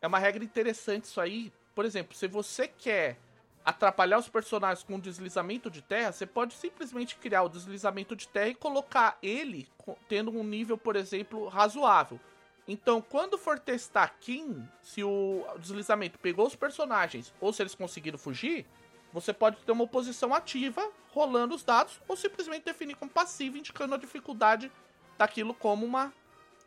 [0.00, 1.52] É uma regra interessante isso aí.
[1.74, 3.18] Por exemplo, se você quer
[3.64, 8.48] atrapalhar os personagens com deslizamento de terra, você pode simplesmente criar o deslizamento de terra
[8.48, 9.66] e colocar ele
[10.06, 12.20] tendo um nível, por exemplo, razoável.
[12.68, 18.18] Então, quando for testar quem, se o deslizamento pegou os personagens ou se eles conseguiram
[18.18, 18.66] fugir,
[19.12, 23.94] você pode ter uma oposição ativa rolando os dados ou simplesmente definir como passivo, indicando
[23.94, 24.70] a dificuldade
[25.16, 26.12] daquilo como uma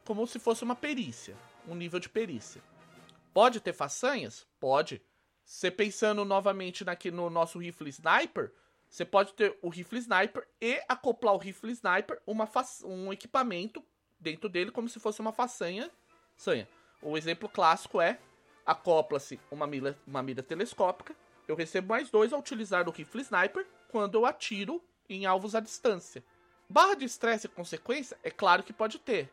[0.08, 1.36] como se fosse uma perícia,
[1.68, 2.64] um nível de perícia.
[3.34, 4.48] Pode ter façanhas?
[4.58, 5.02] Pode.
[5.44, 8.54] Você pensando novamente aqui no nosso rifle sniper,
[8.88, 12.50] você pode ter o rifle sniper e acoplar o rifle sniper uma
[12.86, 13.84] um equipamento
[14.18, 15.92] dentro dele como se fosse uma façanha.
[16.38, 16.70] Sanha.
[17.02, 18.18] O exemplo clássico é
[18.66, 21.14] acopla-se uma mira, uma mira telescópica.
[21.50, 25.60] Eu recebo mais dois ao utilizar o rifle sniper quando eu atiro em alvos à
[25.60, 26.24] distância.
[26.70, 29.30] Barra de estresse e consequência, é claro que pode ter.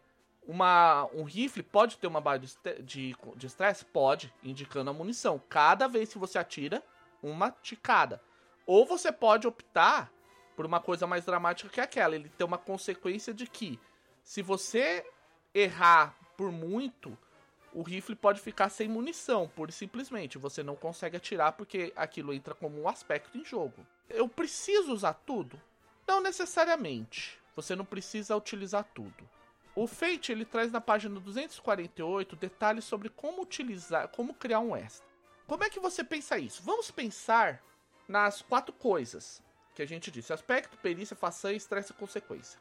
[0.47, 3.85] Uma, um rifle pode ter uma barra de estresse?
[3.87, 5.41] Pode, indicando a munição.
[5.49, 6.83] Cada vez que você atira,
[7.23, 8.21] uma ticada.
[8.67, 10.13] Ou você pode optar
[10.55, 12.15] por uma coisa mais dramática que aquela.
[12.15, 13.81] Ele tem uma consequência de que,
[14.23, 15.05] se você
[15.55, 17.17] errar por muito,
[17.73, 20.39] o rifle pode ficar sem munição, e simplesmente.
[20.39, 23.87] Você não consegue atirar porque aquilo entra como um aspecto em jogo.
[24.09, 25.61] Eu preciso usar tudo?
[26.07, 27.39] Não necessariamente.
[27.57, 29.29] Você não precisa utilizar tudo.
[29.77, 35.07] O Fate ele traz na página 248 detalhes sobre como utilizar, como criar um extra.
[35.49, 36.63] Como é que você pensa isso?
[36.63, 37.61] Vamos pensar
[38.07, 39.43] nas quatro coisas
[39.75, 42.61] que a gente disse: aspecto, perícia, façanha, estresse e consequência.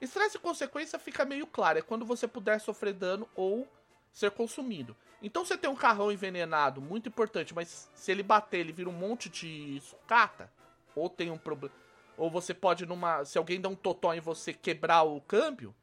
[0.00, 3.68] Estresse e consequência fica meio claro, é quando você puder sofrer dano ou
[4.12, 4.96] ser consumido.
[5.22, 8.92] Então você tem um carrão envenenado, muito importante, mas se ele bater, ele vira um
[8.92, 10.52] monte de sucata,
[10.94, 11.74] ou tem um problema,
[12.16, 15.74] ou você pode numa, se alguém dá um totó em você quebrar o câmbio,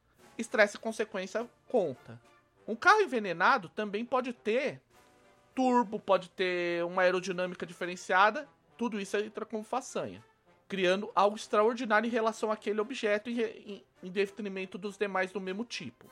[0.42, 2.20] estresse e consequência conta.
[2.68, 4.82] Um carro envenenado também pode ter
[5.56, 10.24] turbo, pode ter uma aerodinâmica diferenciada, tudo isso entra como façanha,
[10.68, 16.06] criando algo extraordinário em relação àquele objeto em, em detrimento dos demais do mesmo tipo.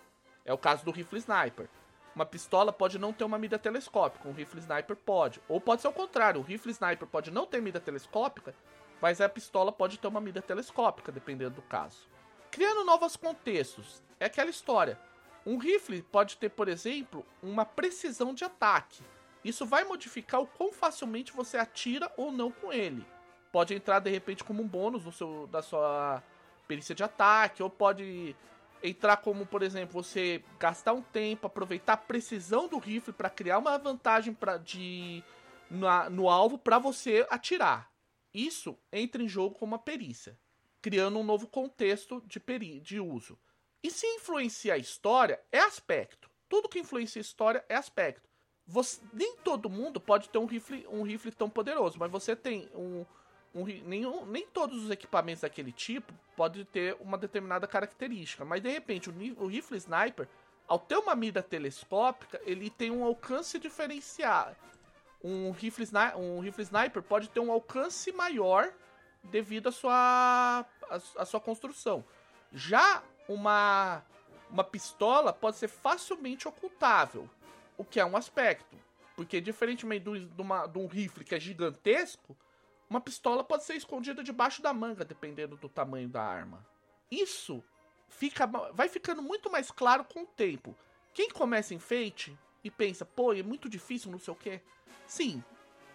[0.46, 1.70] É o caso do rifle sniper.
[2.16, 5.40] Uma pistola pode não ter uma mira telescópica, um rifle sniper pode.
[5.48, 8.54] Ou pode ser o contrário, o rifle sniper pode não ter mira telescópica,
[9.02, 12.08] mas a pistola pode ter uma mira telescópica, dependendo do caso.
[12.52, 15.00] Criando novos contextos, é aquela história.
[15.46, 19.04] Um rifle pode ter, por exemplo, uma precisão de ataque.
[19.44, 23.06] Isso vai modificar o quão facilmente você atira ou não com ele.
[23.52, 26.22] Pode entrar de repente como um bônus no seu, da sua
[26.68, 28.36] perícia de ataque, ou pode
[28.84, 33.58] entrar como, por exemplo, você gastar um tempo, aproveitar a precisão do rifle para criar
[33.58, 35.24] uma vantagem pra, de,
[35.70, 37.92] na, no alvo para você atirar.
[38.34, 40.38] Isso entra em jogo como uma perícia,
[40.82, 43.38] criando um novo contexto de, peri de uso.
[43.84, 46.30] E se influencia a história, é aspecto.
[46.50, 48.28] Tudo que influencia a história é aspecto.
[48.68, 52.70] Você, nem todo mundo pode ter um rifle, um rifle tão poderoso, mas você tem
[52.76, 53.06] um.
[53.56, 58.46] um nenhum, nem todos os equipamentos daquele tipo pode ter uma determinada característica.
[58.46, 60.28] Mas de repente, o, o rifle sniper,
[60.68, 64.56] ao ter uma mira telescópica, ele tem um alcance diferenciado.
[65.24, 68.72] Um rifle, um rifle sniper pode ter um alcance maior
[69.24, 72.06] devido à sua, à, à sua construção.
[72.54, 74.04] Já uma,
[74.50, 77.30] uma pistola pode ser facilmente ocultável,
[77.78, 78.76] o que é um aspecto.
[79.16, 82.36] Porque, diferentemente de, uma, de um rifle que é gigantesco,
[82.90, 86.66] uma pistola pode ser escondida debaixo da manga, dependendo do tamanho da arma.
[87.12, 87.64] Isso
[88.08, 90.76] fica, vai ficando muito mais claro com o tempo.
[91.14, 94.62] Quem começa em Fate e pensa, pô, é muito difícil, não sei o quê.
[95.06, 95.44] Sim,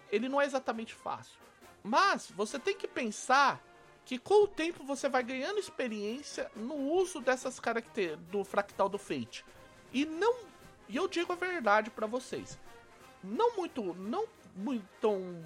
[0.09, 1.39] ele não é exatamente fácil.
[1.83, 3.61] Mas você tem que pensar
[4.05, 8.99] que com o tempo você vai ganhando experiência no uso dessas características do fractal do
[8.99, 9.43] Fate.
[9.91, 10.35] E não,
[10.87, 12.59] e eu digo a verdade para vocês,
[13.23, 15.43] não muito, não muito tão,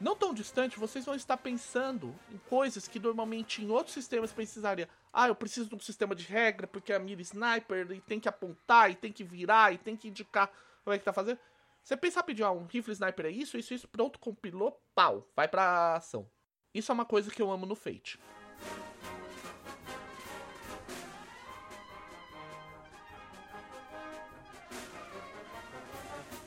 [0.00, 4.88] não tão distante, vocês vão estar pensando em coisas que normalmente em outros sistemas precisaria.
[5.12, 8.28] Ah, eu preciso de um sistema de regra porque a mira sniper e tem que
[8.28, 10.50] apontar e tem que virar e tem que indicar
[10.84, 11.40] como é que tá fazendo.
[11.82, 15.48] Você pensa pedir ah, um rifle sniper é isso, isso, isso, pronto, compilou, pau, vai
[15.48, 16.28] pra ação.
[16.76, 18.20] Isso é uma coisa que eu amo no Fate.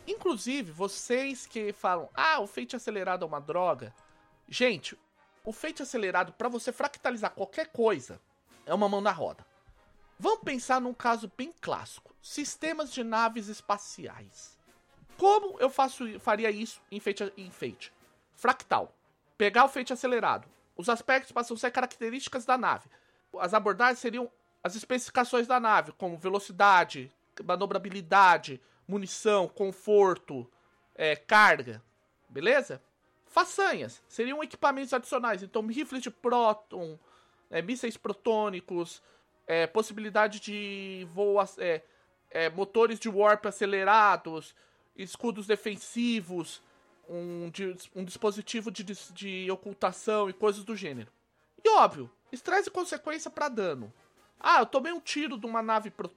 [0.08, 3.92] Inclusive, vocês que falam, ah, o Fate acelerado é uma droga.
[4.48, 4.96] Gente,
[5.44, 8.22] o Fate acelerado, para você fractalizar qualquer coisa,
[8.68, 9.44] é uma mão na roda.
[10.20, 14.60] Vamos pensar num caso bem clássico: sistemas de naves espaciais.
[15.18, 17.92] Como eu faço, faria isso em Fate, em Fate?
[18.36, 18.94] Fractal
[19.40, 20.50] pegar o feito acelerado.
[20.76, 22.90] Os aspectos passam a ser características da nave.
[23.40, 24.30] As abordagens seriam
[24.62, 27.10] as especificações da nave, como velocidade,
[27.46, 30.46] manobrabilidade, munição, conforto,
[30.94, 31.82] é, carga.
[32.28, 32.84] Beleza?
[33.28, 37.00] Façanhas seriam equipamentos adicionais, então rifles de próton,
[37.50, 39.02] é, mísseis protônicos,
[39.48, 41.82] é, possibilidade de voo, é,
[42.30, 44.54] é, motores de warp acelerados,
[44.98, 46.62] escudos defensivos,
[47.10, 47.52] um,
[47.96, 51.12] um dispositivo de, de ocultação e coisas do gênero.
[51.64, 53.92] E óbvio, estresse e consequência para dano.
[54.40, 56.10] Ah, eu tomei um tiro de uma nave pro...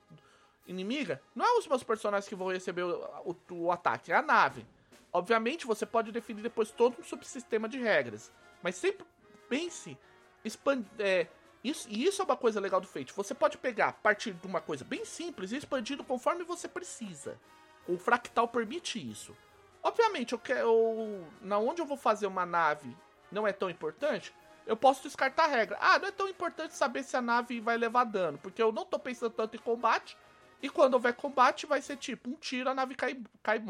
[0.66, 1.20] inimiga.
[1.34, 4.66] Não é os meus personagens que vão receber o, o, o ataque, é a nave.
[5.12, 8.30] Obviamente, você pode definir depois todo um subsistema de regras.
[8.62, 9.04] Mas sempre
[9.48, 9.98] pense,
[10.44, 11.26] expand, é,
[11.64, 13.12] isso, e isso é uma coisa legal do Fate.
[13.12, 17.38] Você pode pegar a partir de uma coisa bem simples e expandindo conforme você precisa.
[17.86, 19.36] O fractal permite isso.
[19.82, 21.26] Obviamente, eu quero.
[21.40, 22.96] Na onde eu vou fazer uma nave
[23.30, 24.32] não é tão importante,
[24.66, 25.76] eu posso descartar a regra.
[25.80, 28.84] Ah, não é tão importante saber se a nave vai levar dano, porque eu não
[28.84, 30.16] tô pensando tanto em combate.
[30.60, 33.60] E quando houver combate, vai ser tipo um tiro, a nave cai, cai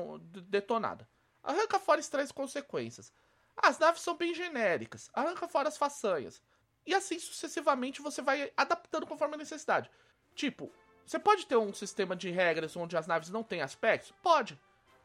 [0.49, 1.09] detonada.
[1.43, 3.11] Arranca fora estresse e consequências.
[3.57, 5.11] As naves são bem genéricas.
[5.15, 6.43] Arranca fora as façanhas.
[6.85, 9.91] E assim sucessivamente você vai adaptando conforme a necessidade.
[10.35, 10.71] Tipo,
[11.07, 14.13] você pode ter um sistema de regras onde as naves não têm aspectos?
[14.23, 14.59] Pode.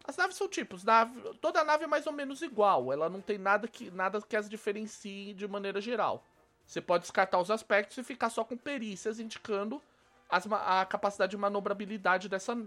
[0.08, 3.38] As naves são tipos, nave, toda nave é mais ou menos igual, ela não tem
[3.38, 6.24] nada que, nada que as diferencie de maneira geral.
[6.66, 9.82] Você pode descartar os aspectos e ficar só com perícias indicando
[10.30, 12.58] as, a capacidade de manobrabilidade dessa,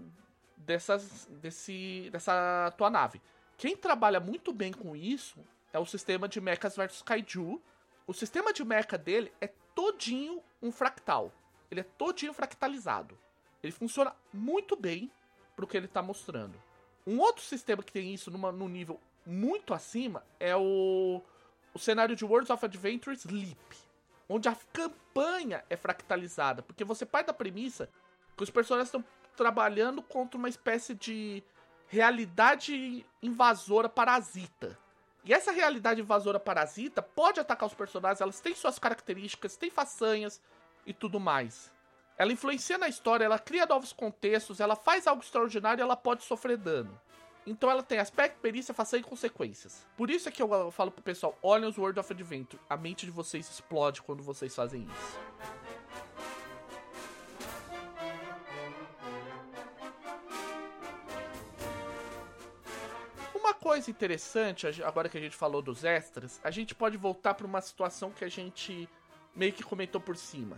[0.55, 3.19] dessas, desse, dessa tua nave.
[3.57, 5.39] Quem trabalha muito bem com isso
[5.73, 7.59] é o sistema de mechas versus kaiju.
[8.05, 11.31] O sistema de mecha dele é todinho um fractal.
[11.71, 13.17] Ele é todinho fractalizado.
[13.63, 15.11] Ele funciona muito bem
[15.55, 16.61] pro que ele tá mostrando.
[17.05, 21.21] Um outro sistema que tem isso numa, num nível muito acima é o,
[21.73, 23.77] o cenário de Worlds of Adventure Sleep,
[24.27, 27.89] onde a campanha é fractalizada, porque você parte da premissa
[28.35, 29.03] que os personagens estão
[29.35, 31.43] trabalhando contra uma espécie de
[31.87, 34.77] realidade invasora parasita.
[35.23, 40.41] E essa realidade invasora parasita pode atacar os personagens, elas têm suas características, têm façanhas
[40.85, 41.71] e tudo mais.
[42.17, 46.57] Ela influencia na história, ela cria novos contextos, ela faz algo extraordinário ela pode sofrer
[46.57, 46.99] dano.
[47.45, 49.87] Então ela tem aspecto, perícia, façanha e consequências.
[49.97, 52.61] Por isso é que eu falo pro pessoal, olhem os World of Adventure.
[52.69, 55.19] A mente de vocês explode quando vocês fazem isso.
[63.61, 67.61] coisa interessante, agora que a gente falou dos extras, a gente pode voltar para uma
[67.61, 68.89] situação que a gente
[69.35, 70.57] meio que comentou por cima.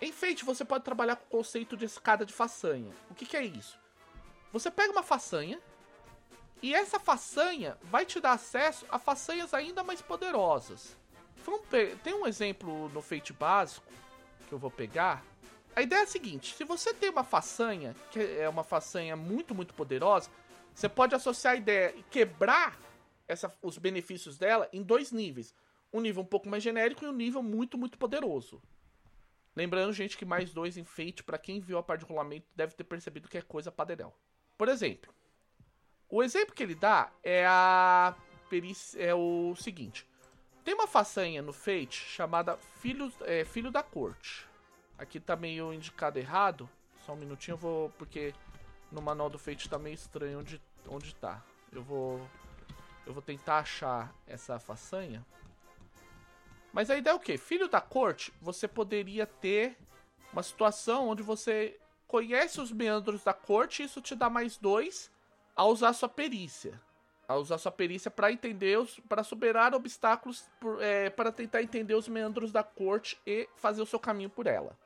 [0.00, 2.90] Em Fate, você pode trabalhar com o conceito de escada de façanha.
[3.10, 3.78] O que, que é isso?
[4.52, 5.60] Você pega uma façanha,
[6.62, 10.96] e essa façanha vai te dar acesso a façanhas ainda mais poderosas.
[12.02, 13.86] Tem um exemplo no Fate básico
[14.48, 15.24] que eu vou pegar.
[15.74, 19.54] A ideia é a seguinte: se você tem uma façanha, que é uma façanha muito,
[19.54, 20.30] muito poderosa,
[20.74, 22.78] você pode associar a ideia e quebrar
[23.26, 25.54] essa, os benefícios dela em dois níveis.
[25.92, 28.62] Um nível um pouco mais genérico e um nível muito, muito poderoso.
[29.54, 32.84] Lembrando, gente, que mais dois enfeite, para quem viu a parte de rolamento, deve ter
[32.84, 34.14] percebido que é coisa padedel.
[34.56, 35.12] Por exemplo,
[36.08, 38.14] o exemplo que ele dá é a
[38.98, 40.04] é o seguinte.
[40.64, 44.46] Tem uma façanha no Fate chamada Filho, é, Filho da Corte.
[44.98, 46.68] Aqui tá meio indicado errado.
[47.06, 47.90] Só um minutinho, eu vou.
[47.90, 48.34] Porque
[48.90, 51.42] no manual do Fate tá meio estranho onde, onde tá.
[51.72, 52.20] Eu vou.
[53.06, 55.24] Eu vou tentar achar essa façanha.
[56.72, 57.36] Mas a ideia é o quê?
[57.36, 59.76] Filho da corte, você poderia ter
[60.32, 65.10] uma situação onde você conhece os meandros da corte e isso te dá mais dois
[65.54, 66.80] a usar sua perícia.
[67.28, 70.48] A usar sua perícia para entender para superar obstáculos,
[70.80, 74.76] é, para tentar entender os meandros da corte e fazer o seu caminho por ela.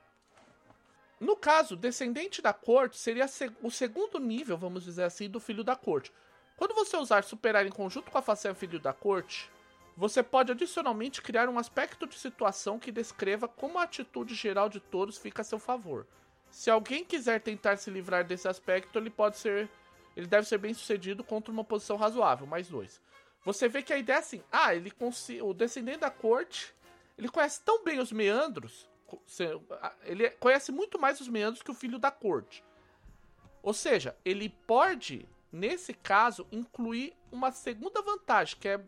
[1.18, 3.26] No caso, descendente da corte seria
[3.62, 6.12] o segundo nível, vamos dizer assim, do filho da corte.
[6.56, 9.50] Quando você usar superar em conjunto com a façanha filho da corte,
[9.96, 14.80] você pode adicionalmente criar um aspecto de situação que descreva como a atitude geral de
[14.80, 16.06] todos fica a seu favor.
[16.50, 19.68] Se alguém quiser tentar se livrar desse aspecto, ele pode ser.
[20.16, 23.00] Ele deve ser bem sucedido contra uma posição razoável, mais dois.
[23.44, 24.92] Você vê que a ideia é assim: ah, ele
[25.42, 26.72] o descendente da corte,
[27.18, 28.88] ele conhece tão bem os meandros
[30.04, 32.64] ele conhece muito mais os meandros que o filho da corte.
[33.62, 38.80] Ou seja, ele pode, nesse caso, incluir uma segunda vantagem, que é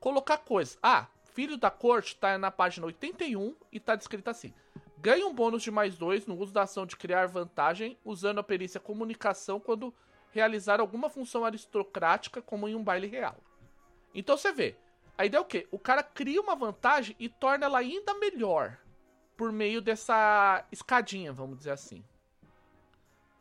[0.00, 0.78] colocar coisas.
[0.82, 4.54] Ah, filho da corte está na página 81 e está descrito assim:
[4.98, 8.44] ganha um bônus de mais dois no uso da ação de criar vantagem usando a
[8.44, 9.94] perícia comunicação quando
[10.30, 13.36] realizar alguma função aristocrática, como em um baile real.
[14.14, 14.76] Então você vê,
[15.16, 15.66] a ideia é o quê?
[15.70, 18.78] O cara cria uma vantagem e torna ela ainda melhor
[19.36, 22.02] por meio dessa escadinha, vamos dizer assim.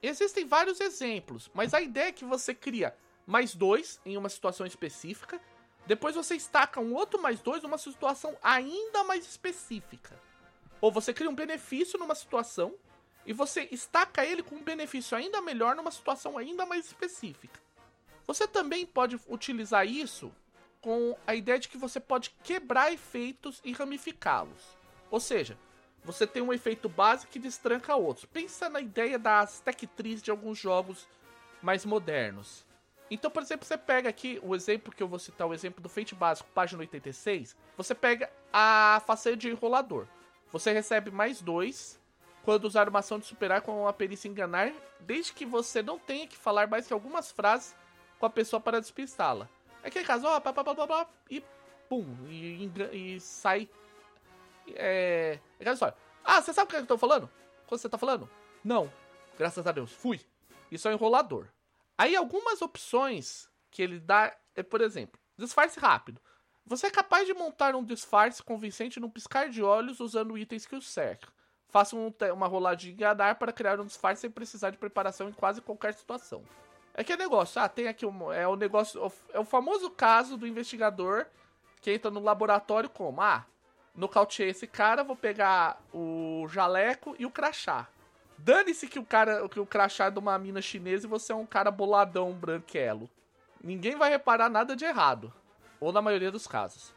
[0.02, 2.96] Existem vários exemplos, mas a ideia é que você cria
[3.26, 5.42] mais dois em uma situação específica,
[5.86, 10.20] Depois você estaca um outro mais dois numa situação ainda mais específica.
[10.82, 12.74] Ou você cria um benefício numa situação
[13.26, 17.60] e você estaca ele com um benefício ainda melhor numa situação ainda mais específica.
[18.28, 20.34] Você também pode utilizar isso
[20.82, 24.78] com a ideia de que você pode quebrar efeitos e ramificá-los.
[25.10, 25.58] Ou seja,
[26.04, 28.26] você tem um efeito base que destranca outros.
[28.26, 31.08] Pensa na ideia das tech trees de alguns jogos
[31.62, 32.64] mais modernos.
[33.10, 35.90] Então, por exemplo, você pega aqui o exemplo que eu vou citar, o exemplo do
[35.90, 37.56] Fate básico, página 86.
[37.78, 40.08] Você pega a façanha de enrolador.
[40.52, 42.00] Você recebe mais dois
[42.44, 46.28] quando usar uma ação de superar com a perícia enganar, desde que você não tenha
[46.28, 47.76] que falar mais que algumas frases
[48.20, 49.50] com a pessoa para despistá-la.
[49.84, 51.44] É aquele caso, ó, blá, blá, blá, blá, e
[51.90, 53.70] pum, e, e, sai.
[54.74, 55.40] É.
[55.60, 55.94] É.
[56.24, 57.30] Ah, você sabe o que eu tô falando?
[57.68, 58.30] Quando você tá falando?
[58.64, 58.92] Não.
[59.38, 59.92] Graças a Deus.
[59.92, 60.20] Fui.
[60.72, 61.48] Isso é um enrolador.
[61.98, 66.22] Aí algumas opções que ele dá é, por exemplo, disfarce rápido.
[66.66, 70.76] Você é capaz de montar um disfarce convincente num piscar de olhos usando itens que
[70.76, 71.30] o cercam.
[71.70, 75.34] Faça um, uma roladinha de enganar para criar um disfarce sem precisar de preparação em
[75.34, 76.44] quase qualquer situação.
[76.94, 80.38] É que é negócio, ah, tem aqui um, é o negócio, é o famoso caso
[80.38, 81.26] do investigador
[81.82, 83.46] que entra no laboratório como, ah,
[83.94, 87.88] nocauteei esse cara, vou pegar o jaleco e o crachá.
[88.38, 91.46] Dane-se que o cara, que o crachá de uma mina chinesa e você é um
[91.46, 93.10] cara boladão branquelo.
[93.64, 95.34] Ninguém vai reparar nada de errado.
[95.80, 96.94] Ou na maioria dos casos.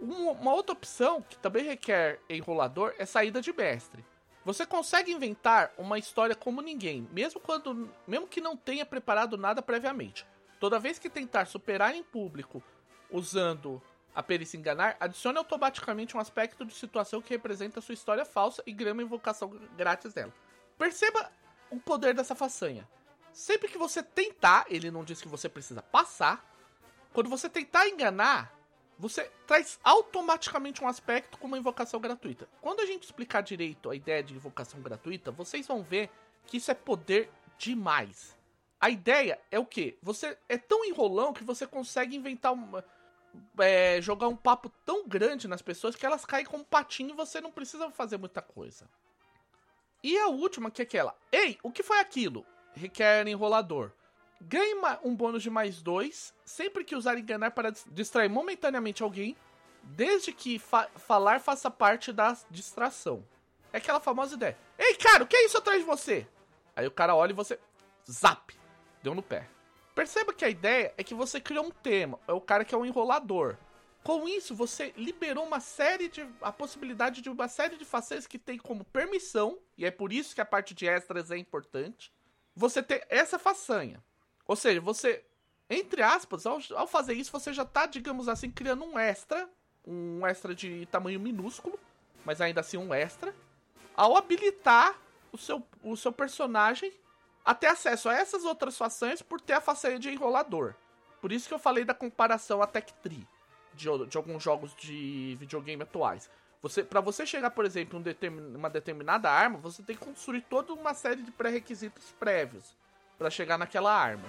[0.00, 4.04] Uma outra opção que também requer enrolador é saída de mestre.
[4.44, 9.60] Você consegue inventar uma história como ninguém, mesmo quando, mesmo que não tenha preparado nada
[9.60, 10.24] previamente.
[10.60, 12.62] Toda vez que tentar superar em público
[13.10, 13.82] usando
[14.16, 18.72] a perícia enganar, adicione automaticamente um aspecto de situação que representa sua história falsa e
[18.90, 20.32] uma invocação grátis dela.
[20.78, 21.30] Perceba
[21.70, 22.88] o poder dessa façanha.
[23.30, 26.42] Sempre que você tentar, ele não diz que você precisa passar.
[27.12, 28.56] Quando você tentar enganar,
[28.98, 32.48] você traz automaticamente um aspecto com uma invocação gratuita.
[32.62, 36.08] Quando a gente explicar direito a ideia de invocação gratuita, vocês vão ver
[36.46, 38.34] que isso é poder demais.
[38.80, 39.98] A ideia é o que?
[40.02, 42.82] Você é tão enrolão que você consegue inventar uma,
[43.58, 47.16] é, jogar um papo tão grande nas pessoas que elas caem como um patinho e
[47.16, 48.88] você não precisa fazer muita coisa.
[50.02, 52.46] E a última, que é aquela: Ei, o que foi aquilo?
[52.74, 53.92] Requer enrolador.
[54.40, 59.34] Ganhe um bônus de mais dois sempre que usar enganar para distrair momentaneamente alguém,
[59.82, 63.26] desde que fa falar faça parte da distração.
[63.72, 66.26] É aquela famosa ideia: Ei, cara, o que é isso atrás de você?
[66.74, 67.58] Aí o cara olha e você.
[68.08, 68.54] Zap!
[69.02, 69.48] Deu no pé.
[69.96, 72.78] Perceba que a ideia é que você criou um tema, é o cara que é
[72.78, 73.56] um enrolador.
[74.04, 76.28] Com isso, você liberou uma série de.
[76.42, 80.34] a possibilidade de uma série de facetas que tem como permissão, e é por isso
[80.34, 82.12] que a parte de extras é importante.
[82.54, 84.04] Você ter essa façanha.
[84.46, 85.24] Ou seja, você,
[85.68, 89.48] entre aspas, ao, ao fazer isso, você já está, digamos assim, criando um extra,
[89.82, 91.80] um extra de tamanho minúsculo,
[92.22, 93.34] mas ainda assim um extra,
[93.96, 95.00] ao habilitar
[95.32, 96.92] o seu, o seu personagem
[97.46, 100.74] a ter acesso a essas outras façanhas por ter a façanha de enrolador.
[101.20, 103.26] Por isso que eu falei da comparação a Tech Tree
[103.72, 106.28] de, de alguns jogos de videogame atuais.
[106.60, 110.40] Você, para você chegar, por exemplo, em um uma determinada arma, você tem que construir
[110.40, 112.74] toda uma série de pré-requisitos prévios
[113.16, 114.24] para chegar naquela arma.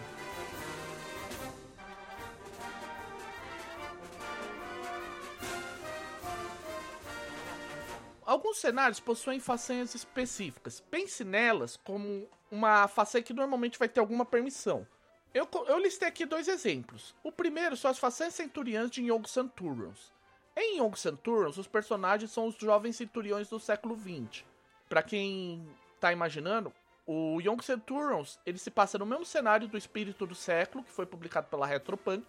[8.23, 10.81] Alguns cenários possuem façanhas específicas.
[10.81, 14.87] Pense nelas como uma façanha que normalmente vai ter alguma permissão.
[15.33, 17.13] Eu, eu listei aqui dois exemplos.
[17.23, 20.11] O primeiro são as façanhas centuriãs de Young Centurions.
[20.55, 24.43] Em Young Centurions, os personagens são os jovens centuriões do século XX.
[24.89, 25.67] Para quem
[25.99, 26.73] tá imaginando,
[27.05, 31.05] o Young Centurions ele se passa no mesmo cenário do Espírito do Século, que foi
[31.05, 32.25] publicado pela Retropunk,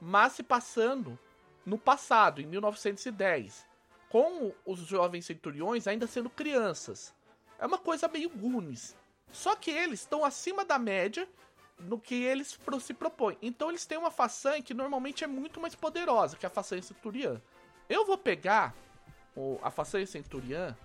[0.00, 1.18] mas se passando
[1.64, 3.70] no passado, em 1910
[4.12, 7.14] com os jovens centuriões ainda sendo crianças.
[7.58, 8.94] É uma coisa meio Goonies.
[9.30, 11.28] Só que eles estão acima da média
[11.78, 13.36] no que eles se propõem.
[13.40, 17.40] Então eles têm uma façanha que normalmente é muito mais poderosa que a façanha centuriã.
[17.88, 18.74] Eu vou pegar
[19.62, 20.76] a façanha centuriã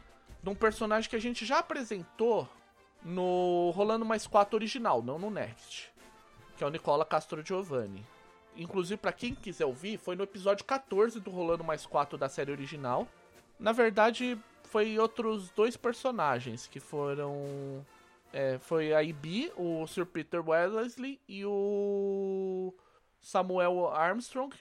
[0.42, 2.48] de um personagem que a gente já apresentou
[3.04, 5.92] no Rolando Mais 4 original, não no Next.
[6.58, 8.06] Que é o Nicola Castro Giovanni.
[8.56, 12.52] Inclusive, para quem quiser ouvir, foi no episódio 14 do Rolando Mais 4 da série
[12.52, 13.08] original.
[13.60, 17.86] Na verdade, foi outros dois personagens que foram.
[18.34, 22.74] É, foi a Ibi, o Sir Peter Wellesley e o
[23.20, 24.56] Samuel Armstrong.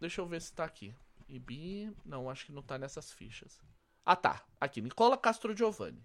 [0.00, 0.94] Deixa eu ver se tá aqui.
[1.28, 1.94] Ibi.
[2.04, 3.60] Não, acho que não tá nessas fichas.
[4.04, 6.02] Ah tá, aqui, Nicola Castro Giovanni.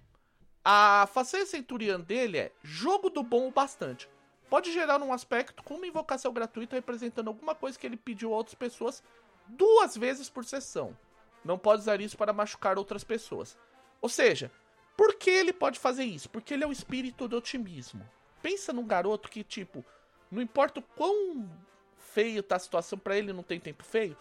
[0.66, 4.10] A façanha centuriã dele é jogo do bom o bastante.
[4.50, 8.38] pode gerar um aspecto com uma invocação gratuita representando alguma coisa que ele pediu a
[8.38, 9.04] outras pessoas
[9.48, 10.98] duas vezes por sessão.
[11.44, 13.58] Não pode usar isso para machucar outras pessoas.
[14.02, 14.52] Ou seja,
[14.96, 16.30] por que ele pode fazer isso?
[16.30, 18.08] Porque ele é o espírito do otimismo.
[18.42, 19.84] Pensa num garoto que, tipo,
[20.32, 21.50] não importa o quão
[21.98, 24.18] feio tá a situação para ele, não tem tempo feio.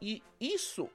[0.00, 0.88] E isso,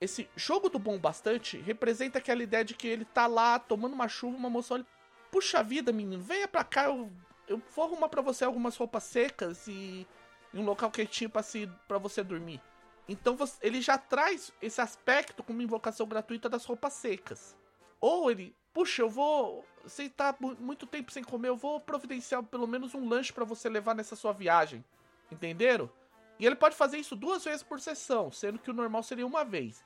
[0.00, 4.08] esse jogo do bom bastante, representa aquela ideia de que ele tá lá tomando uma
[4.08, 4.86] chuva, uma moça olha,
[5.30, 7.10] puxa vida, menino, venha pra cá, eu
[7.50, 10.06] eu vou arrumar para você algumas roupas secas e,
[10.54, 12.62] e um local quentinho para se, pra você dormir.
[13.08, 17.56] Então você, ele já traz esse aspecto como invocação gratuita das roupas secas.
[18.00, 19.64] Ou ele, puxa, eu vou.
[19.82, 23.68] Você tá muito tempo sem comer, eu vou providenciar pelo menos um lanche para você
[23.68, 24.84] levar nessa sua viagem.
[25.32, 25.90] Entenderam?
[26.38, 29.44] E ele pode fazer isso duas vezes por sessão, sendo que o normal seria uma
[29.44, 29.84] vez.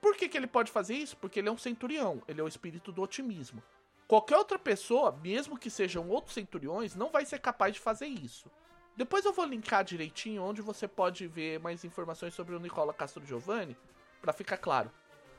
[0.00, 1.16] Por que, que ele pode fazer isso?
[1.16, 3.62] Porque ele é um centurião, ele é o espírito do otimismo.
[4.06, 8.50] Qualquer outra pessoa, mesmo que sejam outros centuriões, não vai ser capaz de fazer isso.
[8.96, 13.24] Depois eu vou linkar direitinho onde você pode ver mais informações sobre o Nicola Castro
[13.24, 13.76] Giovanni,
[14.20, 14.90] para ficar claro.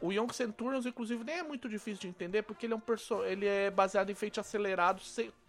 [0.02, 3.24] O Young Centurions, inclusive, nem é muito difícil de entender, porque ele é, um perso
[3.24, 5.02] ele é baseado em feito acelerado,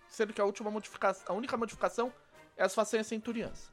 [0.09, 2.13] sendo que a, última modificação, a única modificação
[2.57, 3.73] é as façanhas centuriãs.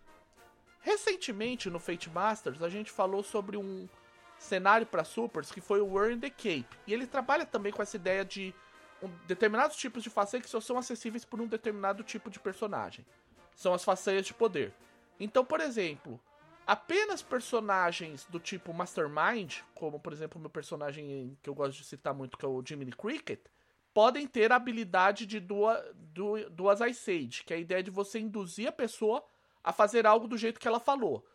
[0.80, 3.90] Recentemente, no Fate Masters, a gente falou sobre um
[4.38, 7.82] cenário para supers que foi o War in the Cape, e ele trabalha também com
[7.82, 8.56] essa ideia de
[9.04, 13.06] um, determinados tipos de façanhas que só são acessíveis por um determinado tipo de personagem.
[13.54, 14.74] São as façanhas de poder.
[15.20, 16.20] Então, por exemplo,
[16.70, 21.84] apenas personagens do tipo Mastermind, como por exemplo o meu personagem que eu gosto de
[21.84, 23.40] citar muito, que é o Jiminy Cricket,
[23.92, 25.84] podem ter a habilidade de duas,
[26.52, 29.26] duas Ice Age, que é a ideia de você induzir a pessoa
[29.64, 31.26] a fazer algo do jeito que ela falou.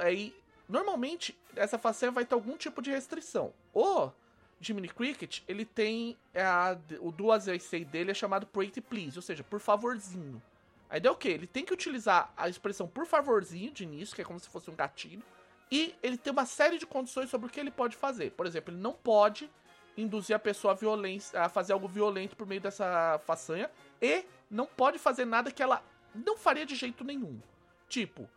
[0.00, 0.34] Aí,
[0.68, 3.54] normalmente, essa façanha vai ter algum tipo de restrição.
[3.72, 4.12] Ou
[4.60, 9.44] Jiminy Cricket, ele tem a, o duas essay dele é chamado Pretty Please, ou seja,
[9.44, 10.42] por favorzinho.
[10.88, 11.30] A ideia é o quê?
[11.30, 14.70] Ele tem que utilizar a expressão por favorzinho de início, que é como se fosse
[14.70, 15.22] um gatilho,
[15.70, 18.30] e ele tem uma série de condições sobre o que ele pode fazer.
[18.32, 19.50] Por exemplo, ele não pode
[19.96, 23.70] induzir a pessoa a, violência, a fazer algo violento por meio dessa façanha,
[24.00, 25.82] e não pode fazer nada que ela
[26.14, 27.40] não faria de jeito nenhum.
[27.88, 28.28] Tipo,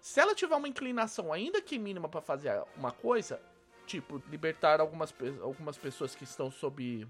[0.00, 3.40] se ela tiver uma inclinação ainda que mínima para fazer uma coisa,
[3.86, 7.06] tipo, libertar algumas, algumas pessoas que estão sob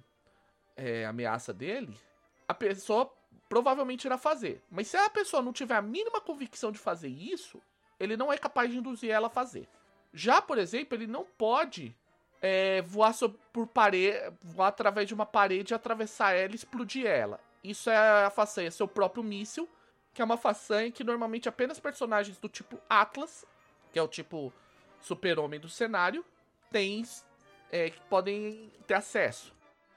[0.77, 1.97] é, ameaça dele,
[2.47, 3.11] a pessoa
[3.53, 4.63] provavelmente irá fazer.
[4.71, 7.61] Mas se a pessoa não tiver a mínima convicção de fazer isso,
[8.01, 9.69] ele não é capaz de induzir ela a fazer.
[10.11, 11.95] Já, por exemplo, ele não pode
[12.41, 17.39] é, voar sobre, por parede, voar através de uma parede, atravessar ela e explodir ela.
[17.63, 19.69] Isso é a façanha, seu próprio míssil,
[20.15, 23.45] que é uma façanha que normalmente apenas personagens do tipo Atlas,
[23.93, 24.51] que é o tipo
[24.99, 26.25] super-homem do cenário,
[26.71, 27.23] tens
[27.71, 29.53] é, podem ter acesso.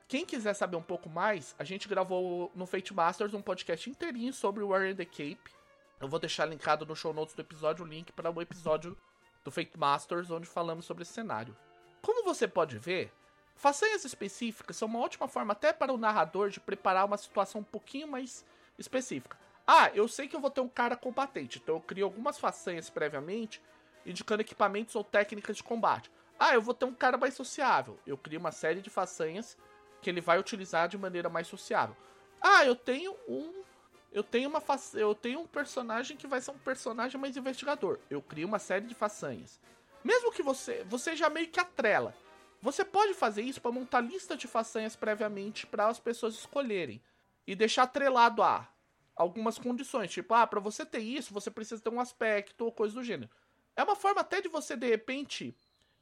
[0.08, 4.32] Quem quiser saber um pouco mais, a gente gravou no Fate Masters um podcast inteirinho
[4.32, 5.52] sobre o in the Cape.
[6.00, 8.96] Eu vou deixar linkado no show notes do episódio o link para o episódio
[9.44, 11.58] do Fate Masters onde falamos sobre esse cenário.
[12.04, 13.12] Como você pode ver,
[13.56, 17.64] façanhas específicas são uma ótima forma até para o narrador de preparar uma situação um
[17.64, 18.46] pouquinho mais
[18.78, 19.40] específica.
[19.66, 22.92] Ah, eu sei que eu vou ter um cara combatente, então eu crio algumas façanhas
[22.92, 23.60] previamente,
[24.06, 26.12] indicando equipamentos ou técnicas de combate.
[26.38, 27.98] Ah, eu vou ter um cara mais sociável.
[28.06, 29.58] Eu crio uma série de façanhas
[30.02, 31.96] que ele vai utilizar de maneira mais sociável.
[32.42, 33.64] Ah, eu tenho um.
[34.12, 34.80] Eu tenho uma fa...
[34.94, 38.00] eu tenho um personagem que vai ser um personagem mais investigador.
[38.10, 39.60] Eu crio uma série de façanhas.
[40.04, 42.16] Mesmo que você, você já meio que atrela.
[42.62, 47.02] Você pode fazer isso para montar lista de façanhas previamente para as pessoas escolherem
[47.46, 48.68] e deixar atrelado a
[49.16, 52.96] algumas condições, tipo, ah, para você ter isso, você precisa ter um aspecto ou coisa
[52.96, 53.32] do gênero.
[53.76, 55.56] É uma forma até de você de repente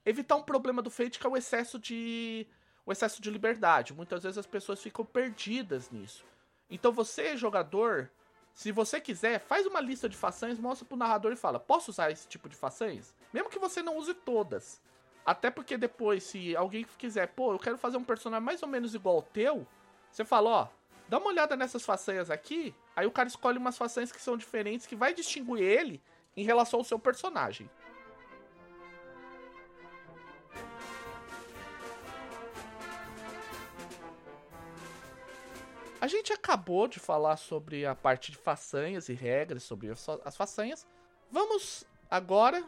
[0.06, 2.48] evitar um problema do Fate que é o excesso de
[2.86, 3.94] o excesso de liberdade.
[3.94, 6.26] Muitas vezes as pessoas ficam perdidas nisso.
[6.70, 8.10] Então você, jogador,
[8.54, 12.12] se você quiser, faz uma lista de façanhas, mostra pro narrador e fala: "Posso usar
[12.12, 14.82] esse tipo de façanhas?" Mesmo que você não use todas.
[15.26, 18.94] Até porque depois, se alguém quiser, pô, eu quero fazer um personagem mais ou menos
[18.94, 19.66] igual ao teu,
[20.12, 20.68] você fala, ó,
[21.08, 24.86] dá uma olhada nessas façanhas aqui, aí o cara escolhe umas façanhas que são diferentes,
[24.86, 26.02] que vai distinguir ele
[26.36, 27.70] em relação ao seu personagem.
[36.04, 40.86] A gente acabou de falar sobre a parte de façanhas e regras sobre as façanhas.
[41.32, 42.62] Vamos agora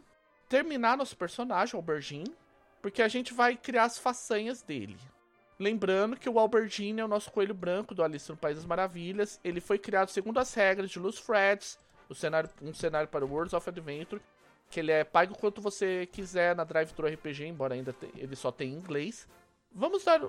[0.47, 2.33] terminar nosso personagem, Albergine,
[2.81, 4.97] porque a gente vai criar as façanhas dele.
[5.59, 9.38] Lembrando que o Albergine é o nosso coelho branco do Alice no País das Maravilhas.
[9.43, 11.77] Ele foi criado segundo as regras de Luz Freds,
[12.13, 14.21] cenário, um cenário para o Worlds of Adventure,
[14.69, 18.49] que ele é pago quanto você quiser na Drive Thru RPG, embora ainda ele só
[18.49, 19.27] tenha inglês.
[19.76, 20.21] Vamos dar.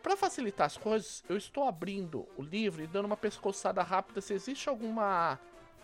[0.00, 4.32] Pra facilitar as coisas, eu estou abrindo o livro e dando uma pescoçada rápida se
[4.32, 5.38] existe alguma.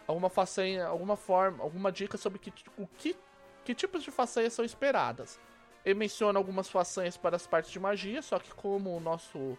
[0.07, 3.16] Alguma façanha, alguma forma, alguma dica sobre que, o que,
[3.64, 5.41] que tipos de façanhas são esperadas.
[5.84, 9.59] Ele menciona algumas façanhas para as partes de magia, só que como o nosso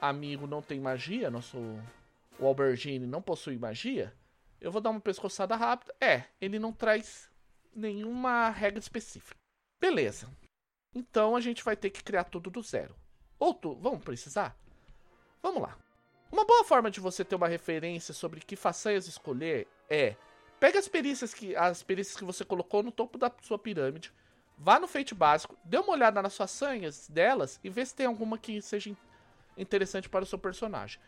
[0.00, 1.58] amigo não tem magia, nosso
[2.38, 4.14] o Albergine não possui magia,
[4.58, 5.94] eu vou dar uma pescoçada rápida.
[6.00, 7.30] É, ele não traz
[7.74, 9.36] nenhuma regra específica.
[9.78, 10.26] Beleza.
[10.94, 12.94] Então a gente vai ter que criar tudo do zero.
[13.38, 14.56] Ou tu, vamos precisar?
[15.42, 15.76] Vamos lá.
[16.30, 20.16] Uma boa forma de você ter uma referência sobre que façanhas escolher é
[20.58, 24.12] pega as perícias que as perícias que você colocou no topo da sua pirâmide,
[24.56, 28.38] vá no feito básico, dê uma olhada nas façanhas delas e vê se tem alguma
[28.38, 28.96] que seja
[29.58, 31.00] interessante para o seu personagem.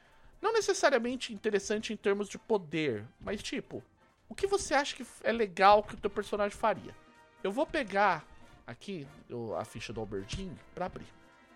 [0.43, 3.83] Não necessariamente interessante em termos de poder, mas tipo,
[4.29, 6.95] o que você acha que é legal que o teu personagem faria?
[7.43, 8.27] Eu vou pegar
[8.67, 9.07] aqui
[9.59, 11.07] a ficha do Albertine para abrir.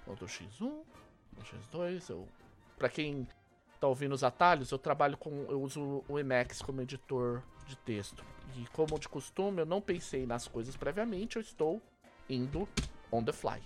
[0.04, 0.82] Ctrl X1,
[1.42, 2.28] X2, eu
[2.78, 3.26] para quem
[3.80, 8.24] tá ouvindo os atalhos, eu trabalho com eu uso o Emacs como editor de texto.
[8.56, 11.82] E como de costume, eu não pensei nas coisas previamente, eu estou
[12.28, 12.68] indo
[13.10, 13.62] on the fly.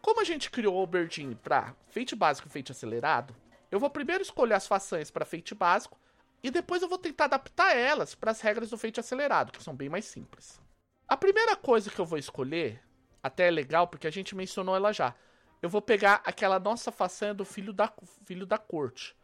[0.00, 3.34] Como a gente criou o Albertine para feite básico e feite acelerado,
[3.70, 5.98] eu vou primeiro escolher as façanhas para feite básico
[6.42, 9.74] e depois eu vou tentar adaptar elas para as regras do feite acelerado, que são
[9.74, 10.60] bem mais simples.
[11.08, 12.82] A primeira coisa que eu vou escolher,
[13.22, 15.14] até é legal porque a gente mencionou ela já.
[15.62, 17.92] Eu vou pegar aquela nossa façanha do filho da,
[18.24, 19.16] filho da corte.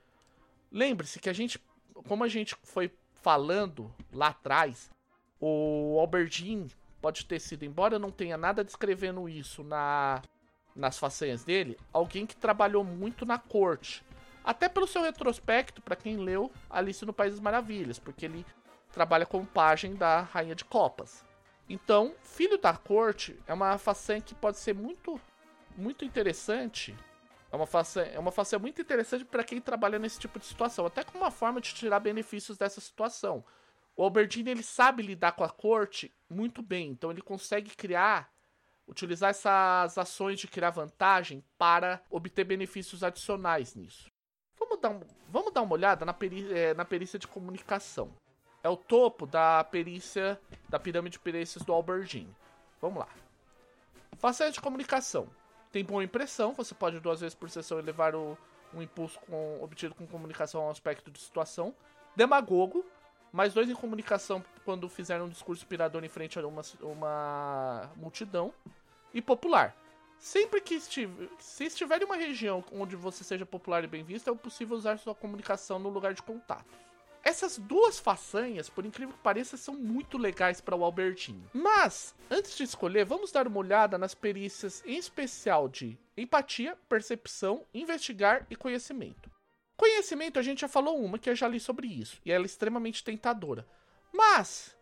[0.71, 1.61] Lembre-se que a gente,
[2.07, 4.91] como a gente foi falando lá atrás,
[5.41, 6.71] o Albertine
[7.01, 10.23] pode ter sido, embora não tenha nada descrevendo isso na,
[10.75, 14.05] nas façanhas dele, alguém que trabalhou muito na corte.
[14.45, 18.47] Até pelo seu retrospecto, para quem leu Alice no País das Maravilhas, porque ele
[18.93, 21.25] trabalha como pajem da Rainha de Copas.
[21.69, 25.21] Então, Filho da Corte é uma façanha que pode ser muito,
[25.77, 26.95] muito interessante.
[27.51, 30.87] É uma façanha, é uma façanha muito interessante para quem trabalha nesse tipo de situação,
[30.87, 33.45] até como uma forma de tirar benefícios dessa situação.
[33.95, 38.33] O Albertine ele sabe lidar com a corte muito bem, então ele consegue criar,
[38.89, 44.11] utilizar essas ações de criar vantagem para obter benefícios adicionais nisso.
[44.59, 44.99] Vamos dar,
[45.29, 48.11] vamos dar uma olhada na, peri, é, na perícia de comunicação.
[48.63, 52.35] É o topo da perícia, da pirâmide de perícias do Albertine.
[52.81, 53.09] Vamos lá.
[54.19, 55.29] Facilidade de comunicação.
[55.73, 58.37] Tem boa impressão, você pode duas vezes por sessão elevar o,
[58.75, 61.75] um impulso com, obtido com comunicação a um aspecto de situação.
[62.15, 62.85] Demagogo,
[63.33, 68.53] mais dois em comunicação quando fizer um discurso inspirador em frente a uma, uma multidão.
[69.15, 69.77] E popular.
[70.19, 74.31] Sempre que estiver, se estiver em uma região onde você seja popular e bem visto,
[74.31, 76.65] é possível usar sua comunicação no lugar de contato.
[77.25, 81.49] Essas duas façanhas, por incrível que pareça, são muito legais para o Albertinho.
[81.53, 87.65] Mas, antes de escolher, vamos dar uma olhada nas perícias em especial de empatia, percepção,
[87.73, 89.31] investigar e conhecimento.
[89.77, 92.47] Conhecimento, a gente já falou uma que eu já li sobre isso, e ela é
[92.47, 93.67] extremamente tentadora.
[94.13, 94.77] Mas,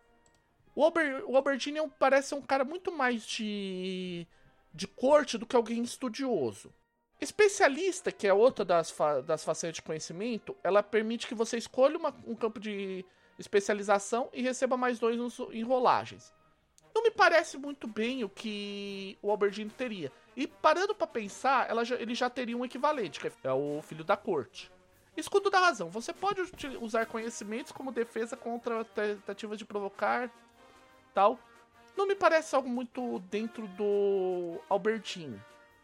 [0.75, 4.27] o, Albert, o Albertine parece um cara muito mais de
[4.73, 6.73] de corte do que alguém estudioso.
[7.21, 11.99] Especialista, que é outra das, fa das façanhas de conhecimento, ela permite que você escolha
[11.99, 13.05] uma, um campo de
[13.39, 15.19] especialização e receba mais dois
[15.53, 16.33] em rolagens.
[16.95, 20.11] Não me parece muito bem o que o Albertine teria.
[20.37, 24.17] E parando para pensar, já, ele já teria um equivalente, que é o filho da
[24.17, 24.71] corte.
[25.17, 25.91] Escudo da razão.
[25.91, 26.41] Você pode
[26.81, 30.31] usar conhecimentos como defesa contra tentativas de provocar
[31.13, 31.39] tal
[31.97, 35.39] não me parece algo muito dentro do Albertine.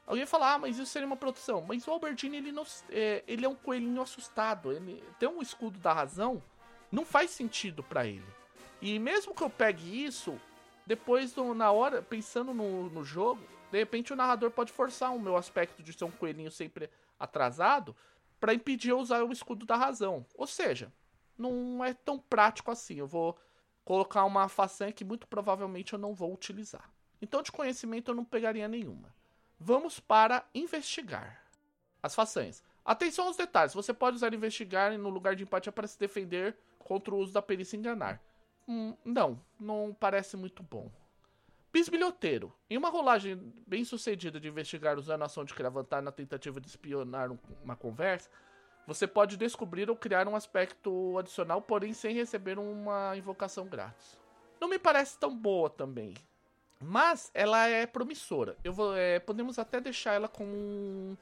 [0.06, 1.62] Alguém fala, ah, mas isso seria uma produção.
[1.66, 4.70] Mas o Albertine, ele, não, é, ele é um coelhinho assustado.
[4.70, 6.40] Ele tem um escudo da razão,
[6.92, 8.26] não faz sentido para ele.
[8.80, 10.38] E mesmo que eu pegue isso,
[10.86, 13.42] depois, na hora, pensando no, no jogo,
[13.72, 16.88] de repente o narrador pode forçar o meu aspecto de ser um coelhinho sempre
[17.18, 17.96] atrasado
[18.38, 20.24] para impedir eu usar o escudo da razão.
[20.36, 20.92] Ou seja,
[21.36, 22.94] não é tão prático assim.
[22.94, 23.36] Eu vou
[23.84, 26.92] colocar uma façanha que muito provavelmente eu não vou utilizar.
[27.20, 29.15] Então, de conhecimento, eu não pegaria nenhuma.
[29.58, 31.42] Vamos para investigar.
[32.02, 32.62] As façanhas.
[32.84, 33.74] Atenção aos detalhes.
[33.74, 37.42] Você pode usar investigar no lugar de empatia para se defender contra o uso da
[37.42, 38.22] perícia enganar.
[38.68, 40.90] Hum, não, não parece muito bom.
[41.72, 42.52] Bisbilhoteiro.
[42.70, 45.70] Em uma rolagem bem sucedida de investigar usando a ação de criar
[46.02, 47.30] na tentativa de espionar
[47.62, 48.30] uma conversa,
[48.86, 54.16] você pode descobrir ou criar um aspecto adicional, porém sem receber uma invocação grátis.
[54.60, 56.14] Não me parece tão boa também.
[56.80, 58.56] Mas ela é promissora.
[58.62, 61.16] Eu vou, é, podemos até deixar ela como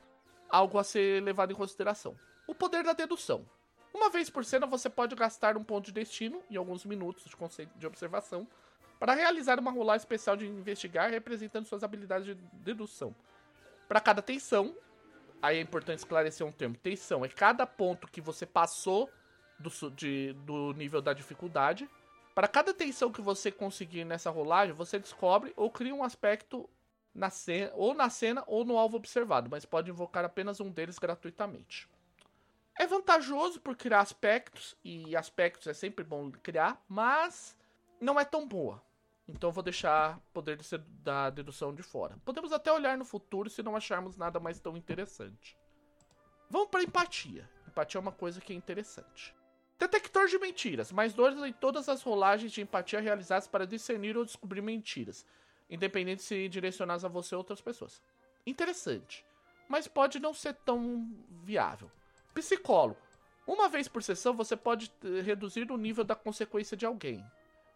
[0.49, 2.17] algo a ser levado em consideração.
[2.47, 3.45] O poder da dedução.
[3.93, 7.69] Uma vez por cena, você pode gastar um ponto de destino e alguns minutos de
[7.77, 8.47] de observação
[8.99, 13.15] para realizar uma rolagem especial de investigar representando suas habilidades de dedução.
[13.89, 14.75] Para cada tensão,
[15.41, 16.77] aí é importante esclarecer um termo.
[16.77, 19.11] Tensão é cada ponto que você passou
[19.59, 21.89] do, de, do nível da dificuldade.
[22.35, 26.69] Para cada tensão que você conseguir nessa rolagem, você descobre ou cria um aspecto
[27.15, 30.99] na cena, ou na cena ou no alvo observado, mas pode invocar apenas um deles
[30.99, 31.89] gratuitamente.
[32.77, 37.57] É vantajoso por criar aspectos, e aspectos é sempre bom criar, mas
[38.01, 38.83] não é tão boa.
[39.29, 40.59] Então vou deixar poder
[41.05, 42.19] da dedução de fora.
[42.25, 45.57] Podemos até olhar no futuro se não acharmos nada mais tão interessante.
[46.51, 47.49] Vamos para empatia.
[47.69, 49.35] Empatia é uma coisa que é interessante.
[49.79, 50.93] Detector de mentiras.
[50.93, 55.27] Mais dois em todas as rolagens de empatia realizadas para discernir ou descobrir mentiras,
[55.69, 58.03] independente se direcionadas a você ou outras pessoas.
[58.47, 59.25] Interessante,
[59.69, 61.11] mas pode não ser tão
[61.45, 61.91] viável.
[62.33, 62.99] Psicólogo.
[63.47, 67.25] Uma vez por sessão, você pode eh, reduzir o nível da consequência de alguém.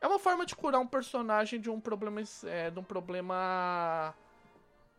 [0.00, 4.14] É uma forma de curar um personagem de um problema, é, de um problema,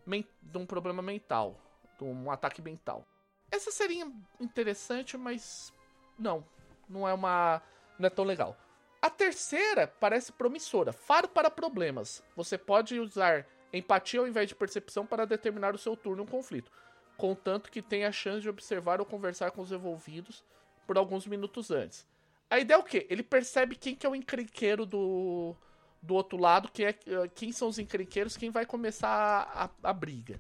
[0.06, 1.60] de um problema mental,
[1.97, 3.06] de um ataque mental.
[3.50, 5.74] Essa seria interessante, mas
[6.18, 6.45] não,
[6.90, 7.62] não é uma,
[7.98, 8.58] não é tão legal.
[9.02, 10.92] A terceira parece promissora.
[10.92, 12.22] Faro para problemas.
[12.36, 16.30] Você pode usar empatia ao invés de percepção para determinar o seu turno em um
[16.30, 16.72] conflito,
[17.16, 20.44] contanto que tenha a chance de observar ou conversar com os envolvidos
[20.88, 22.08] por alguns minutos antes.
[22.50, 23.06] A ideia é o quê?
[23.10, 25.56] Ele percebe quem que é o encrenqueiro do,
[26.02, 26.96] do outro lado, quem, é,
[27.36, 30.40] quem são os encrenqueiros, quem vai começar a, a, a briga.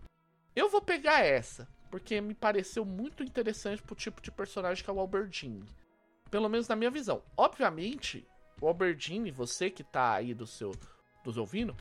[0.55, 4.93] Eu vou pegar essa, porque me pareceu muito interessante pro tipo de personagem que é
[4.93, 5.63] o Albertine.
[6.29, 7.23] Pelo menos na minha visão.
[7.35, 8.27] Obviamente,
[8.61, 10.71] o Albertine, você que tá aí do seu,
[11.23, 11.75] dos ouvindo,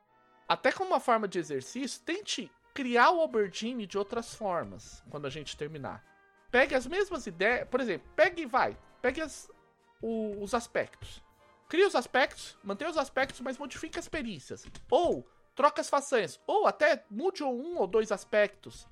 [0.49, 5.31] até como uma forma de exercício, tente criar o Albertine de outras formas quando a
[5.31, 6.05] gente terminar.
[6.51, 9.51] Pegue as mesmas ideias, por exemplo, pegue e vai, pegue as,
[10.01, 11.23] o, os aspectos.
[11.69, 14.65] Cria os aspectos, mantenha os aspectos, mas modifique as perícias.
[14.91, 16.41] Ou troca as façanhas.
[16.47, 18.87] Ou até mude um ou dois aspectos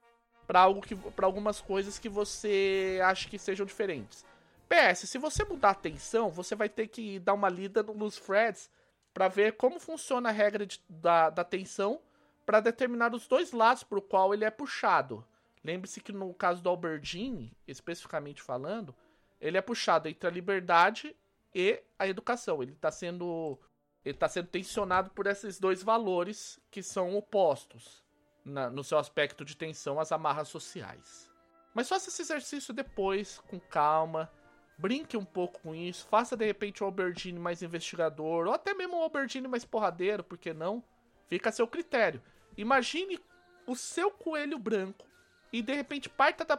[0.46, 4.26] para algo que para algumas coisas que você acha que sejam diferentes.
[4.68, 8.70] PS, se você mudar a tensão, você vai ter que dar uma lida nos threads
[9.14, 12.00] para ver como funciona a regra de, da, da tensão
[12.44, 15.24] para determinar os dois lados por qual ele é puxado.
[15.64, 18.94] Lembre-se que no caso do Albertine, especificamente falando,
[19.40, 21.16] ele é puxado entre a liberdade
[21.54, 22.62] e a educação.
[22.62, 23.58] Ele está sendo
[24.04, 28.04] ele está sendo tensionado por esses dois valores que são opostos
[28.44, 31.28] na, no seu aspecto de tensão às amarras sociais.
[31.74, 34.30] Mas faça esse exercício depois, com calma,
[34.79, 38.97] brinque um pouco com isso, faça de repente o Albertine mais investigador, ou até mesmo
[38.97, 40.83] o Albertine mais porradeiro, por que não?
[41.29, 42.22] Fica a seu critério.
[42.57, 43.18] Imagine
[43.66, 45.07] o seu coelho branco
[45.53, 46.57] e de repente parta da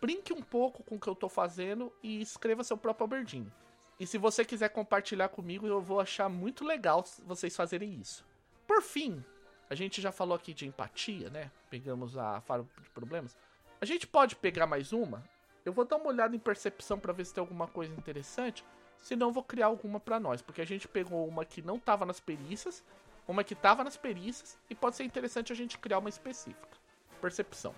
[0.00, 3.52] brinque um pouco com o que eu tô fazendo e escreva seu próprio Albertine.
[4.00, 8.24] E se você quiser compartilhar comigo, eu vou achar muito legal vocês fazerem isso.
[8.66, 9.24] Por fim,
[9.68, 11.50] a gente já falou aqui de empatia, né?
[11.68, 13.36] Pegamos a faro de problemas.
[13.80, 15.22] A gente pode pegar mais uma?
[15.68, 18.64] Eu vou dar uma olhada em percepção para ver se tem alguma coisa interessante.
[18.96, 22.06] Se não, vou criar alguma para nós, porque a gente pegou uma que não tava
[22.06, 22.82] nas perícias,
[23.28, 26.78] uma que tava nas perícias e pode ser interessante a gente criar uma específica.
[27.20, 27.74] Percepção.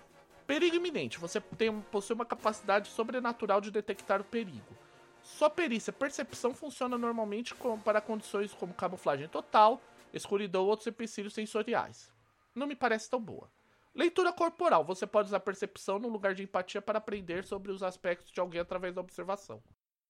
[0.47, 1.19] Perigo iminente.
[1.19, 4.73] Você tem, possui uma capacidade sobrenatural de detectar o perigo.
[5.21, 9.81] Sua perícia percepção funciona normalmente com, para condições como camuflagem total,
[10.13, 12.09] escuridão ou outros empecilhos sensoriais.
[12.55, 13.51] Não me parece tão boa.
[13.93, 14.83] Leitura corporal.
[14.85, 18.61] Você pode usar percepção no lugar de empatia para aprender sobre os aspectos de alguém
[18.61, 19.61] através da observação.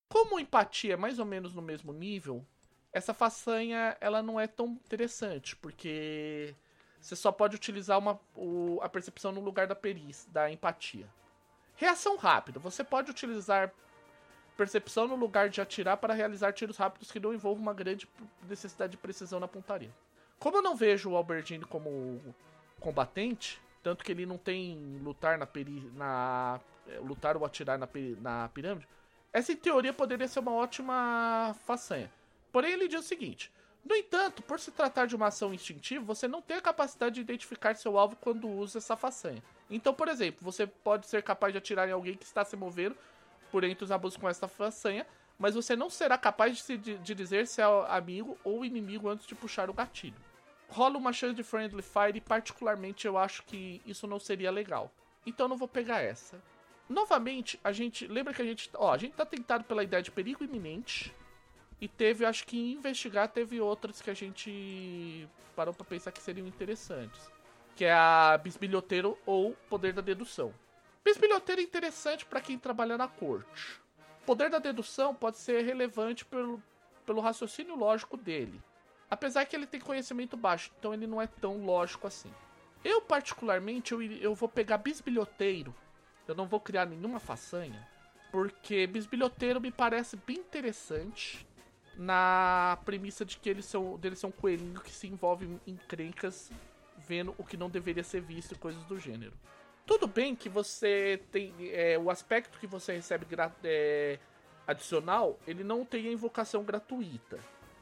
[0.08, 2.46] Como empatia é mais ou menos no mesmo nível,
[2.94, 6.54] essa façanha ela não é tão interessante, porque
[7.00, 11.08] você só pode utilizar uma, o, a percepção no lugar da perícia, da empatia.
[11.76, 12.60] Reação rápida.
[12.60, 13.74] Você pode utilizar
[14.56, 18.08] percepção no lugar de atirar para realizar tiros rápidos que não envolvam uma grande
[18.48, 19.92] necessidade de precisão na pontaria.
[20.38, 22.22] Como eu não vejo o Albertine como
[22.80, 27.88] combatente, tanto que ele não tem lutar na, peri, na é, lutar ou atirar na,
[28.20, 28.88] na pirâmide,
[29.34, 32.12] essa em teoria poderia ser uma ótima façanha.
[32.52, 33.52] Porém, ele diz o seguinte:
[33.84, 37.22] no entanto, por se tratar de uma ação instintiva, você não tem a capacidade de
[37.22, 39.42] identificar seu alvo quando usa essa façanha.
[39.70, 42.96] Então, por exemplo, você pode ser capaz de atirar em alguém que está se movendo
[43.52, 45.06] por entre os abusos com essa façanha,
[45.38, 49.10] mas você não será capaz de, se, de, de dizer se é amigo ou inimigo
[49.10, 50.16] antes de puxar o gatilho.
[50.72, 54.90] Rola uma chance de Friendly Fire e, particularmente, eu acho que isso não seria legal.
[55.26, 56.42] Então, não vou pegar essa.
[56.88, 58.08] Novamente, a gente.
[58.08, 58.70] Lembra que a gente.
[58.76, 61.14] Ó, a gente tá tentado pela ideia de perigo iminente
[61.80, 66.48] e teve, acho que investigar, teve outras que a gente parou para pensar que seriam
[66.48, 67.30] interessantes.
[67.76, 70.54] Que é a bisbilhoteiro ou poder da dedução.
[71.04, 73.82] Bisbilhoteiro é interessante para quem trabalha na corte.
[74.26, 76.62] Poder da dedução pode ser relevante pelo,
[77.06, 78.62] pelo raciocínio lógico dele.
[79.12, 82.32] Apesar que ele tem conhecimento baixo, então ele não é tão lógico assim.
[82.82, 85.76] Eu, particularmente, eu, eu vou pegar bisbilhoteiro.
[86.26, 87.86] Eu não vou criar nenhuma façanha.
[88.32, 91.46] Porque bisbilhoteiro me parece bem interessante
[91.98, 96.50] na premissa de que eles são, deles são coelhinho que se envolvem em crencas
[96.98, 99.34] vendo o que não deveria ser visto e coisas do gênero.
[99.86, 101.54] Tudo bem que você tem.
[101.74, 103.28] É, o aspecto que você recebe
[103.66, 104.20] é,
[104.66, 107.40] adicional, ele não tem a invocação gratuita.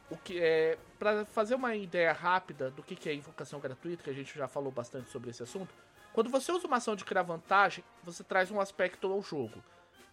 [0.09, 0.77] O que é.
[0.97, 4.47] para fazer uma ideia rápida do que, que é invocação gratuita, que a gente já
[4.47, 5.73] falou bastante sobre esse assunto.
[6.13, 9.63] Quando você usa uma ação de criar vantagem, você traz um aspecto ao jogo.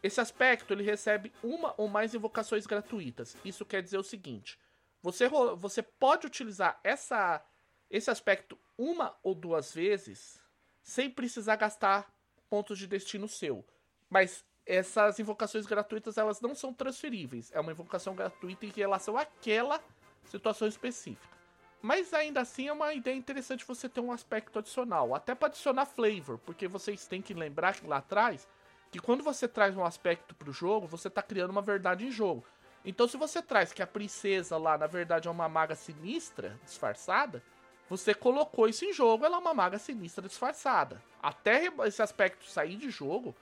[0.02, 3.36] Esse aspecto ele recebe uma ou mais invocações gratuitas.
[3.44, 4.58] Isso quer dizer o seguinte:
[5.02, 7.44] você, você pode utilizar essa,
[7.90, 10.40] esse aspecto uma ou duas vezes
[10.82, 12.12] sem precisar gastar
[12.48, 13.66] pontos de destino seu.
[14.08, 17.50] Mas essas invocações gratuitas elas não são transferíveis.
[17.54, 19.80] É uma invocação gratuita em relação àquela
[20.24, 21.36] situação específica.
[21.80, 25.86] Mas ainda assim é uma ideia interessante você ter um aspecto adicional, até para adicionar
[25.86, 28.48] flavor, porque vocês têm que lembrar que lá atrás
[28.90, 32.10] que quando você traz um aspecto para o jogo, você está criando uma verdade em
[32.10, 32.44] jogo.
[32.84, 37.42] Então, se você traz que a princesa lá, na verdade, é uma maga sinistra, disfarçada,
[37.90, 41.02] você colocou isso em jogo, ela é uma maga sinistra disfarçada.
[41.22, 43.34] Até esse aspecto sair de jogo,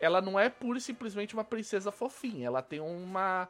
[0.00, 2.46] ela não é pura e simplesmente uma princesa fofinha.
[2.46, 3.48] Ela tem uma,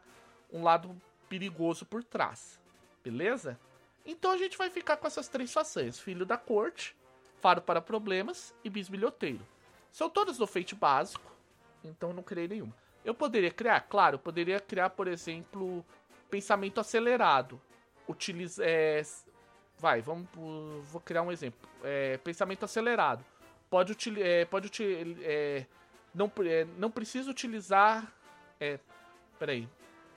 [0.52, 0.94] um lado
[1.28, 2.60] perigoso por trás.
[3.02, 3.58] Beleza?
[4.04, 6.96] Então a gente vai ficar com essas três façanhas: Filho da Corte,
[7.40, 9.46] Faro para Problemas e Bisbilhoteiro.
[9.90, 11.30] São todas do feito básico
[11.84, 12.74] então não criei nenhuma.
[13.04, 13.80] Eu poderia criar?
[13.80, 15.84] Claro, eu poderia criar, por exemplo,
[16.30, 17.60] pensamento acelerado.
[18.06, 19.02] Utiliza, é,
[19.78, 21.68] vai, vamos, vou criar um exemplo.
[21.82, 23.24] É, pensamento acelerado.
[23.70, 25.64] Pode, utilizar, é, pode util, é,
[26.14, 28.12] não, é, não precisa utilizar.
[28.58, 28.78] É,
[29.38, 29.68] peraí,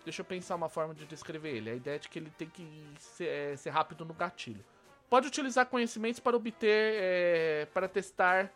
[0.04, 1.70] deixa eu pensar uma forma de descrever ele.
[1.70, 2.68] A ideia é de que ele tem que
[3.00, 4.64] ser, é, ser rápido no gatilho.
[5.10, 8.52] Pode utilizar conhecimentos para obter, é, para testar,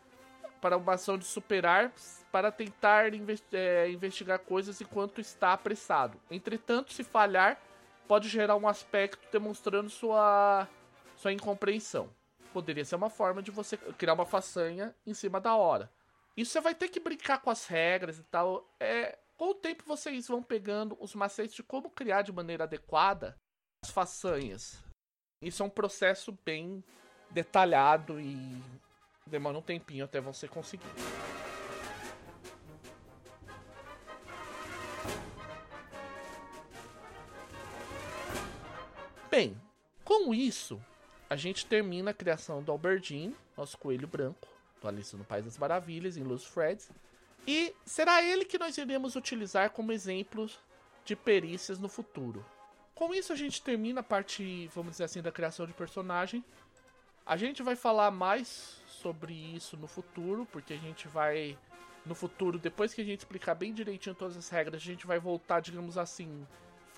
[0.60, 1.92] para uma ação de superar
[2.32, 3.12] para tentar
[3.54, 6.20] é, investigar coisas enquanto está apressado.
[6.30, 7.60] Entretanto, se falhar,
[8.08, 10.68] pode gerar um aspecto demonstrando sua,
[11.16, 12.10] sua incompreensão.
[12.54, 15.90] Poderia ser uma forma de você criar uma façanha em cima da hora.
[16.38, 18.72] Isso você vai ter que brincar com as regras e tal.
[18.80, 23.36] É, com o tempo vocês vão pegando os macetes de como criar de maneira adequada
[23.84, 24.78] as façanhas.
[25.42, 26.84] Isso é um processo bem
[27.32, 28.62] detalhado e
[29.26, 30.86] demora um tempinho até você conseguir.
[39.30, 39.60] Bem,
[40.04, 40.80] com isso,
[41.30, 44.48] a gente termina a criação do Alberdin, nosso coelho branco,
[44.82, 46.90] do Alice no País das Maravilhas, em Los Freds.
[47.48, 50.60] E será ele que nós iremos utilizar como exemplos
[51.06, 52.46] de perícias no futuro.
[52.94, 56.44] Com isso, a gente termina a parte, vamos dizer assim, da criação de personagem.
[57.26, 61.58] A gente vai falar mais sobre isso no futuro, porque a gente vai.
[62.06, 65.20] No futuro, depois que a gente explicar bem direitinho todas as regras, a gente vai
[65.20, 66.48] voltar, digamos assim,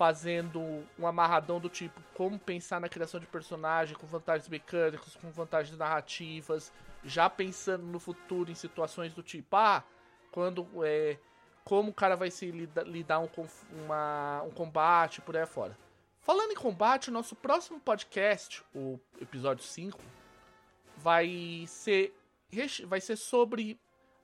[0.00, 5.30] fazendo um amarradão do tipo como pensar na criação de personagem com vantagens mecânicas, com
[5.30, 6.72] vantagens narrativas,
[7.04, 9.84] já pensando no futuro em situações do tipo, ah,
[10.32, 11.18] quando é,
[11.64, 13.28] como o cara vai se lidar, lidar um,
[13.84, 15.76] uma, um combate por aí fora.
[16.22, 20.00] Falando em combate, o nosso próximo podcast, o episódio 5,
[20.96, 22.16] vai ser
[22.86, 23.78] vai ser sobre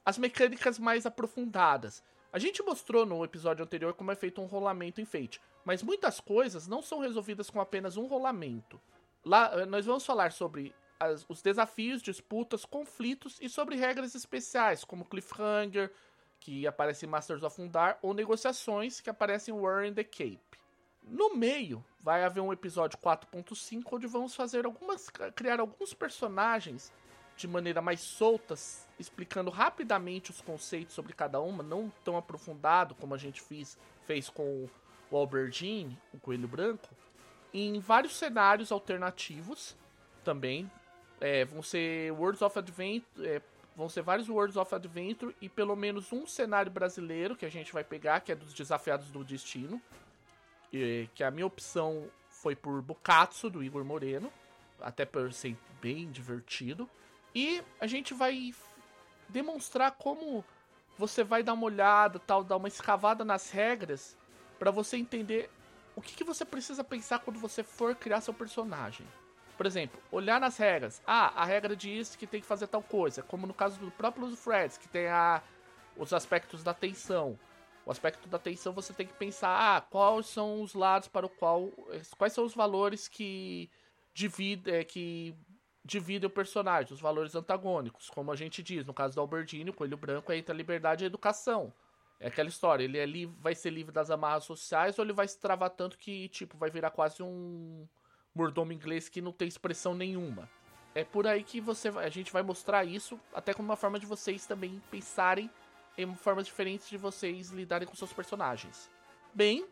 [0.06, 2.02] as mecânicas mais aprofundadas.
[2.32, 5.38] A gente mostrou no episódio anterior como é feito um rolamento em Fate.
[5.66, 8.80] Mas muitas coisas não são resolvidas com apenas um rolamento.
[9.24, 14.84] Lá eh, nós vamos falar sobre as, os desafios, disputas, conflitos e sobre regras especiais,
[14.84, 15.92] como Cliffhanger,
[16.38, 20.38] que aparece em Masters of Undar, ou negociações, que aparecem em War in the Cape.
[21.02, 26.92] No meio, vai haver um episódio 4.5 onde vamos fazer algumas criar alguns personagens
[27.36, 33.14] de maneira mais soltas, explicando rapidamente os conceitos sobre cada uma, não tão aprofundado como
[33.14, 34.68] a gente fez com
[35.10, 36.88] o Albertine, o Coelho Branco,
[37.52, 39.76] em vários cenários alternativos
[40.24, 40.70] também.
[41.20, 43.40] É, vão ser Worlds of Adventure, é,
[43.74, 47.72] vão ser vários Worlds of Adventure e pelo menos um cenário brasileiro que a gente
[47.72, 49.80] vai pegar, que é dos Desafiados do Destino,
[50.72, 54.30] e, que a minha opção foi por Bukatsu, do Igor Moreno,
[54.80, 56.88] até por ser bem divertido.
[57.34, 58.54] E a gente vai
[59.28, 60.44] demonstrar como
[60.98, 64.16] você vai dar uma olhada, tal, dar uma escavada nas regras
[64.58, 65.50] para você entender
[65.94, 69.06] o que, que você precisa pensar quando você for criar seu personagem.
[69.56, 71.00] Por exemplo, olhar nas regras.
[71.06, 73.22] Ah, a regra diz que tem que fazer tal coisa.
[73.22, 75.42] Como no caso do próprio Threads, que tem a,
[75.96, 77.38] os aspectos da tensão.
[77.86, 81.30] O aspecto da tensão você tem que pensar, ah, quais são os lados para o
[81.30, 81.70] qual.
[82.18, 83.70] Quais são os valores que
[84.12, 85.34] dividem, é, que
[85.84, 88.10] dividem o personagem, os valores antagônicos.
[88.10, 91.04] Como a gente diz, no caso do Albertini, o Coelho Branco é entre a liberdade
[91.04, 91.72] e a educação.
[92.18, 95.28] É aquela história, ele é livre, vai ser livre das amarras sociais ou ele vai
[95.28, 97.86] se travar tanto que, tipo, vai virar quase um
[98.34, 100.48] mordomo inglês que não tem expressão nenhuma.
[100.94, 104.06] É por aí que você a gente vai mostrar isso, até como uma forma de
[104.06, 105.50] vocês também pensarem
[105.98, 108.90] em formas diferentes de vocês lidarem com seus personagens.
[109.34, 109.66] Bem,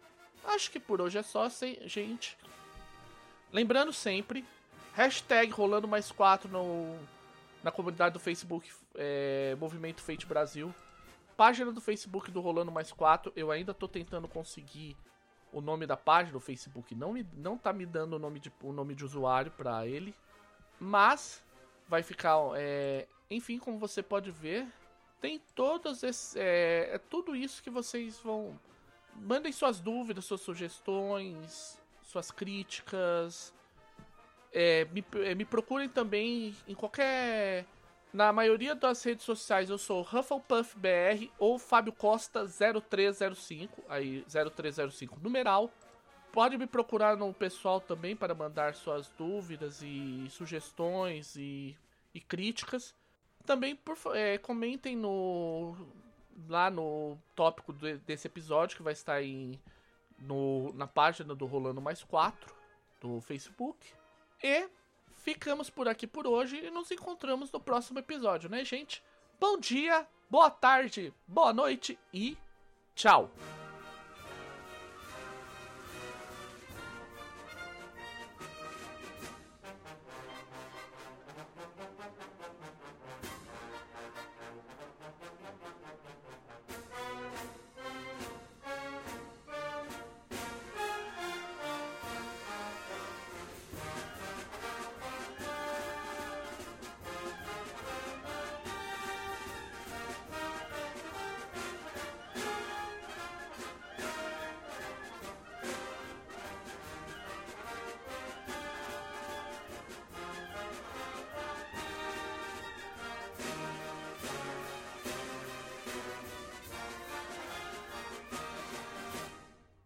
[0.44, 1.48] acho que por hoje é só,
[1.86, 2.36] gente.
[3.50, 4.44] Lembrando sempre,
[4.92, 6.98] hashtag rolando mais 4 no,
[7.62, 10.74] na comunidade do Facebook é, Movimento Fate Brasil.
[11.36, 14.96] Página do Facebook do Rolando Mais 4, eu ainda tô tentando conseguir
[15.52, 16.94] o nome da página do Facebook.
[16.94, 20.14] Não, me, não tá me dando o nome de, o nome de usuário para ele.
[20.80, 21.42] Mas
[21.88, 22.38] vai ficar.
[22.56, 24.66] É, enfim, como você pode ver,
[25.20, 28.58] tem todas esse, é, é tudo isso que vocês vão.
[29.14, 33.54] Mandem suas dúvidas, suas sugestões, suas críticas.
[34.52, 37.66] É, me, é, me procurem também em qualquer.
[38.14, 45.68] Na maioria das redes sociais eu sou HufflepuffBR ou Fábio Costa 0305, aí 0305 numeral.
[46.30, 51.76] Pode me procurar no pessoal também para mandar suas dúvidas e sugestões e,
[52.14, 52.94] e críticas.
[53.44, 55.76] Também por, é, comentem no
[56.48, 59.60] lá no tópico de, desse episódio que vai estar em,
[60.20, 62.54] no, na página do Rolando Mais 4
[63.00, 63.92] do Facebook.
[64.40, 64.68] E
[65.24, 69.02] ficamos por aqui por hoje e nos encontramos no próximo episódio, né, gente?
[69.40, 72.36] Bom dia, boa tarde, boa noite e
[72.94, 73.30] tchau!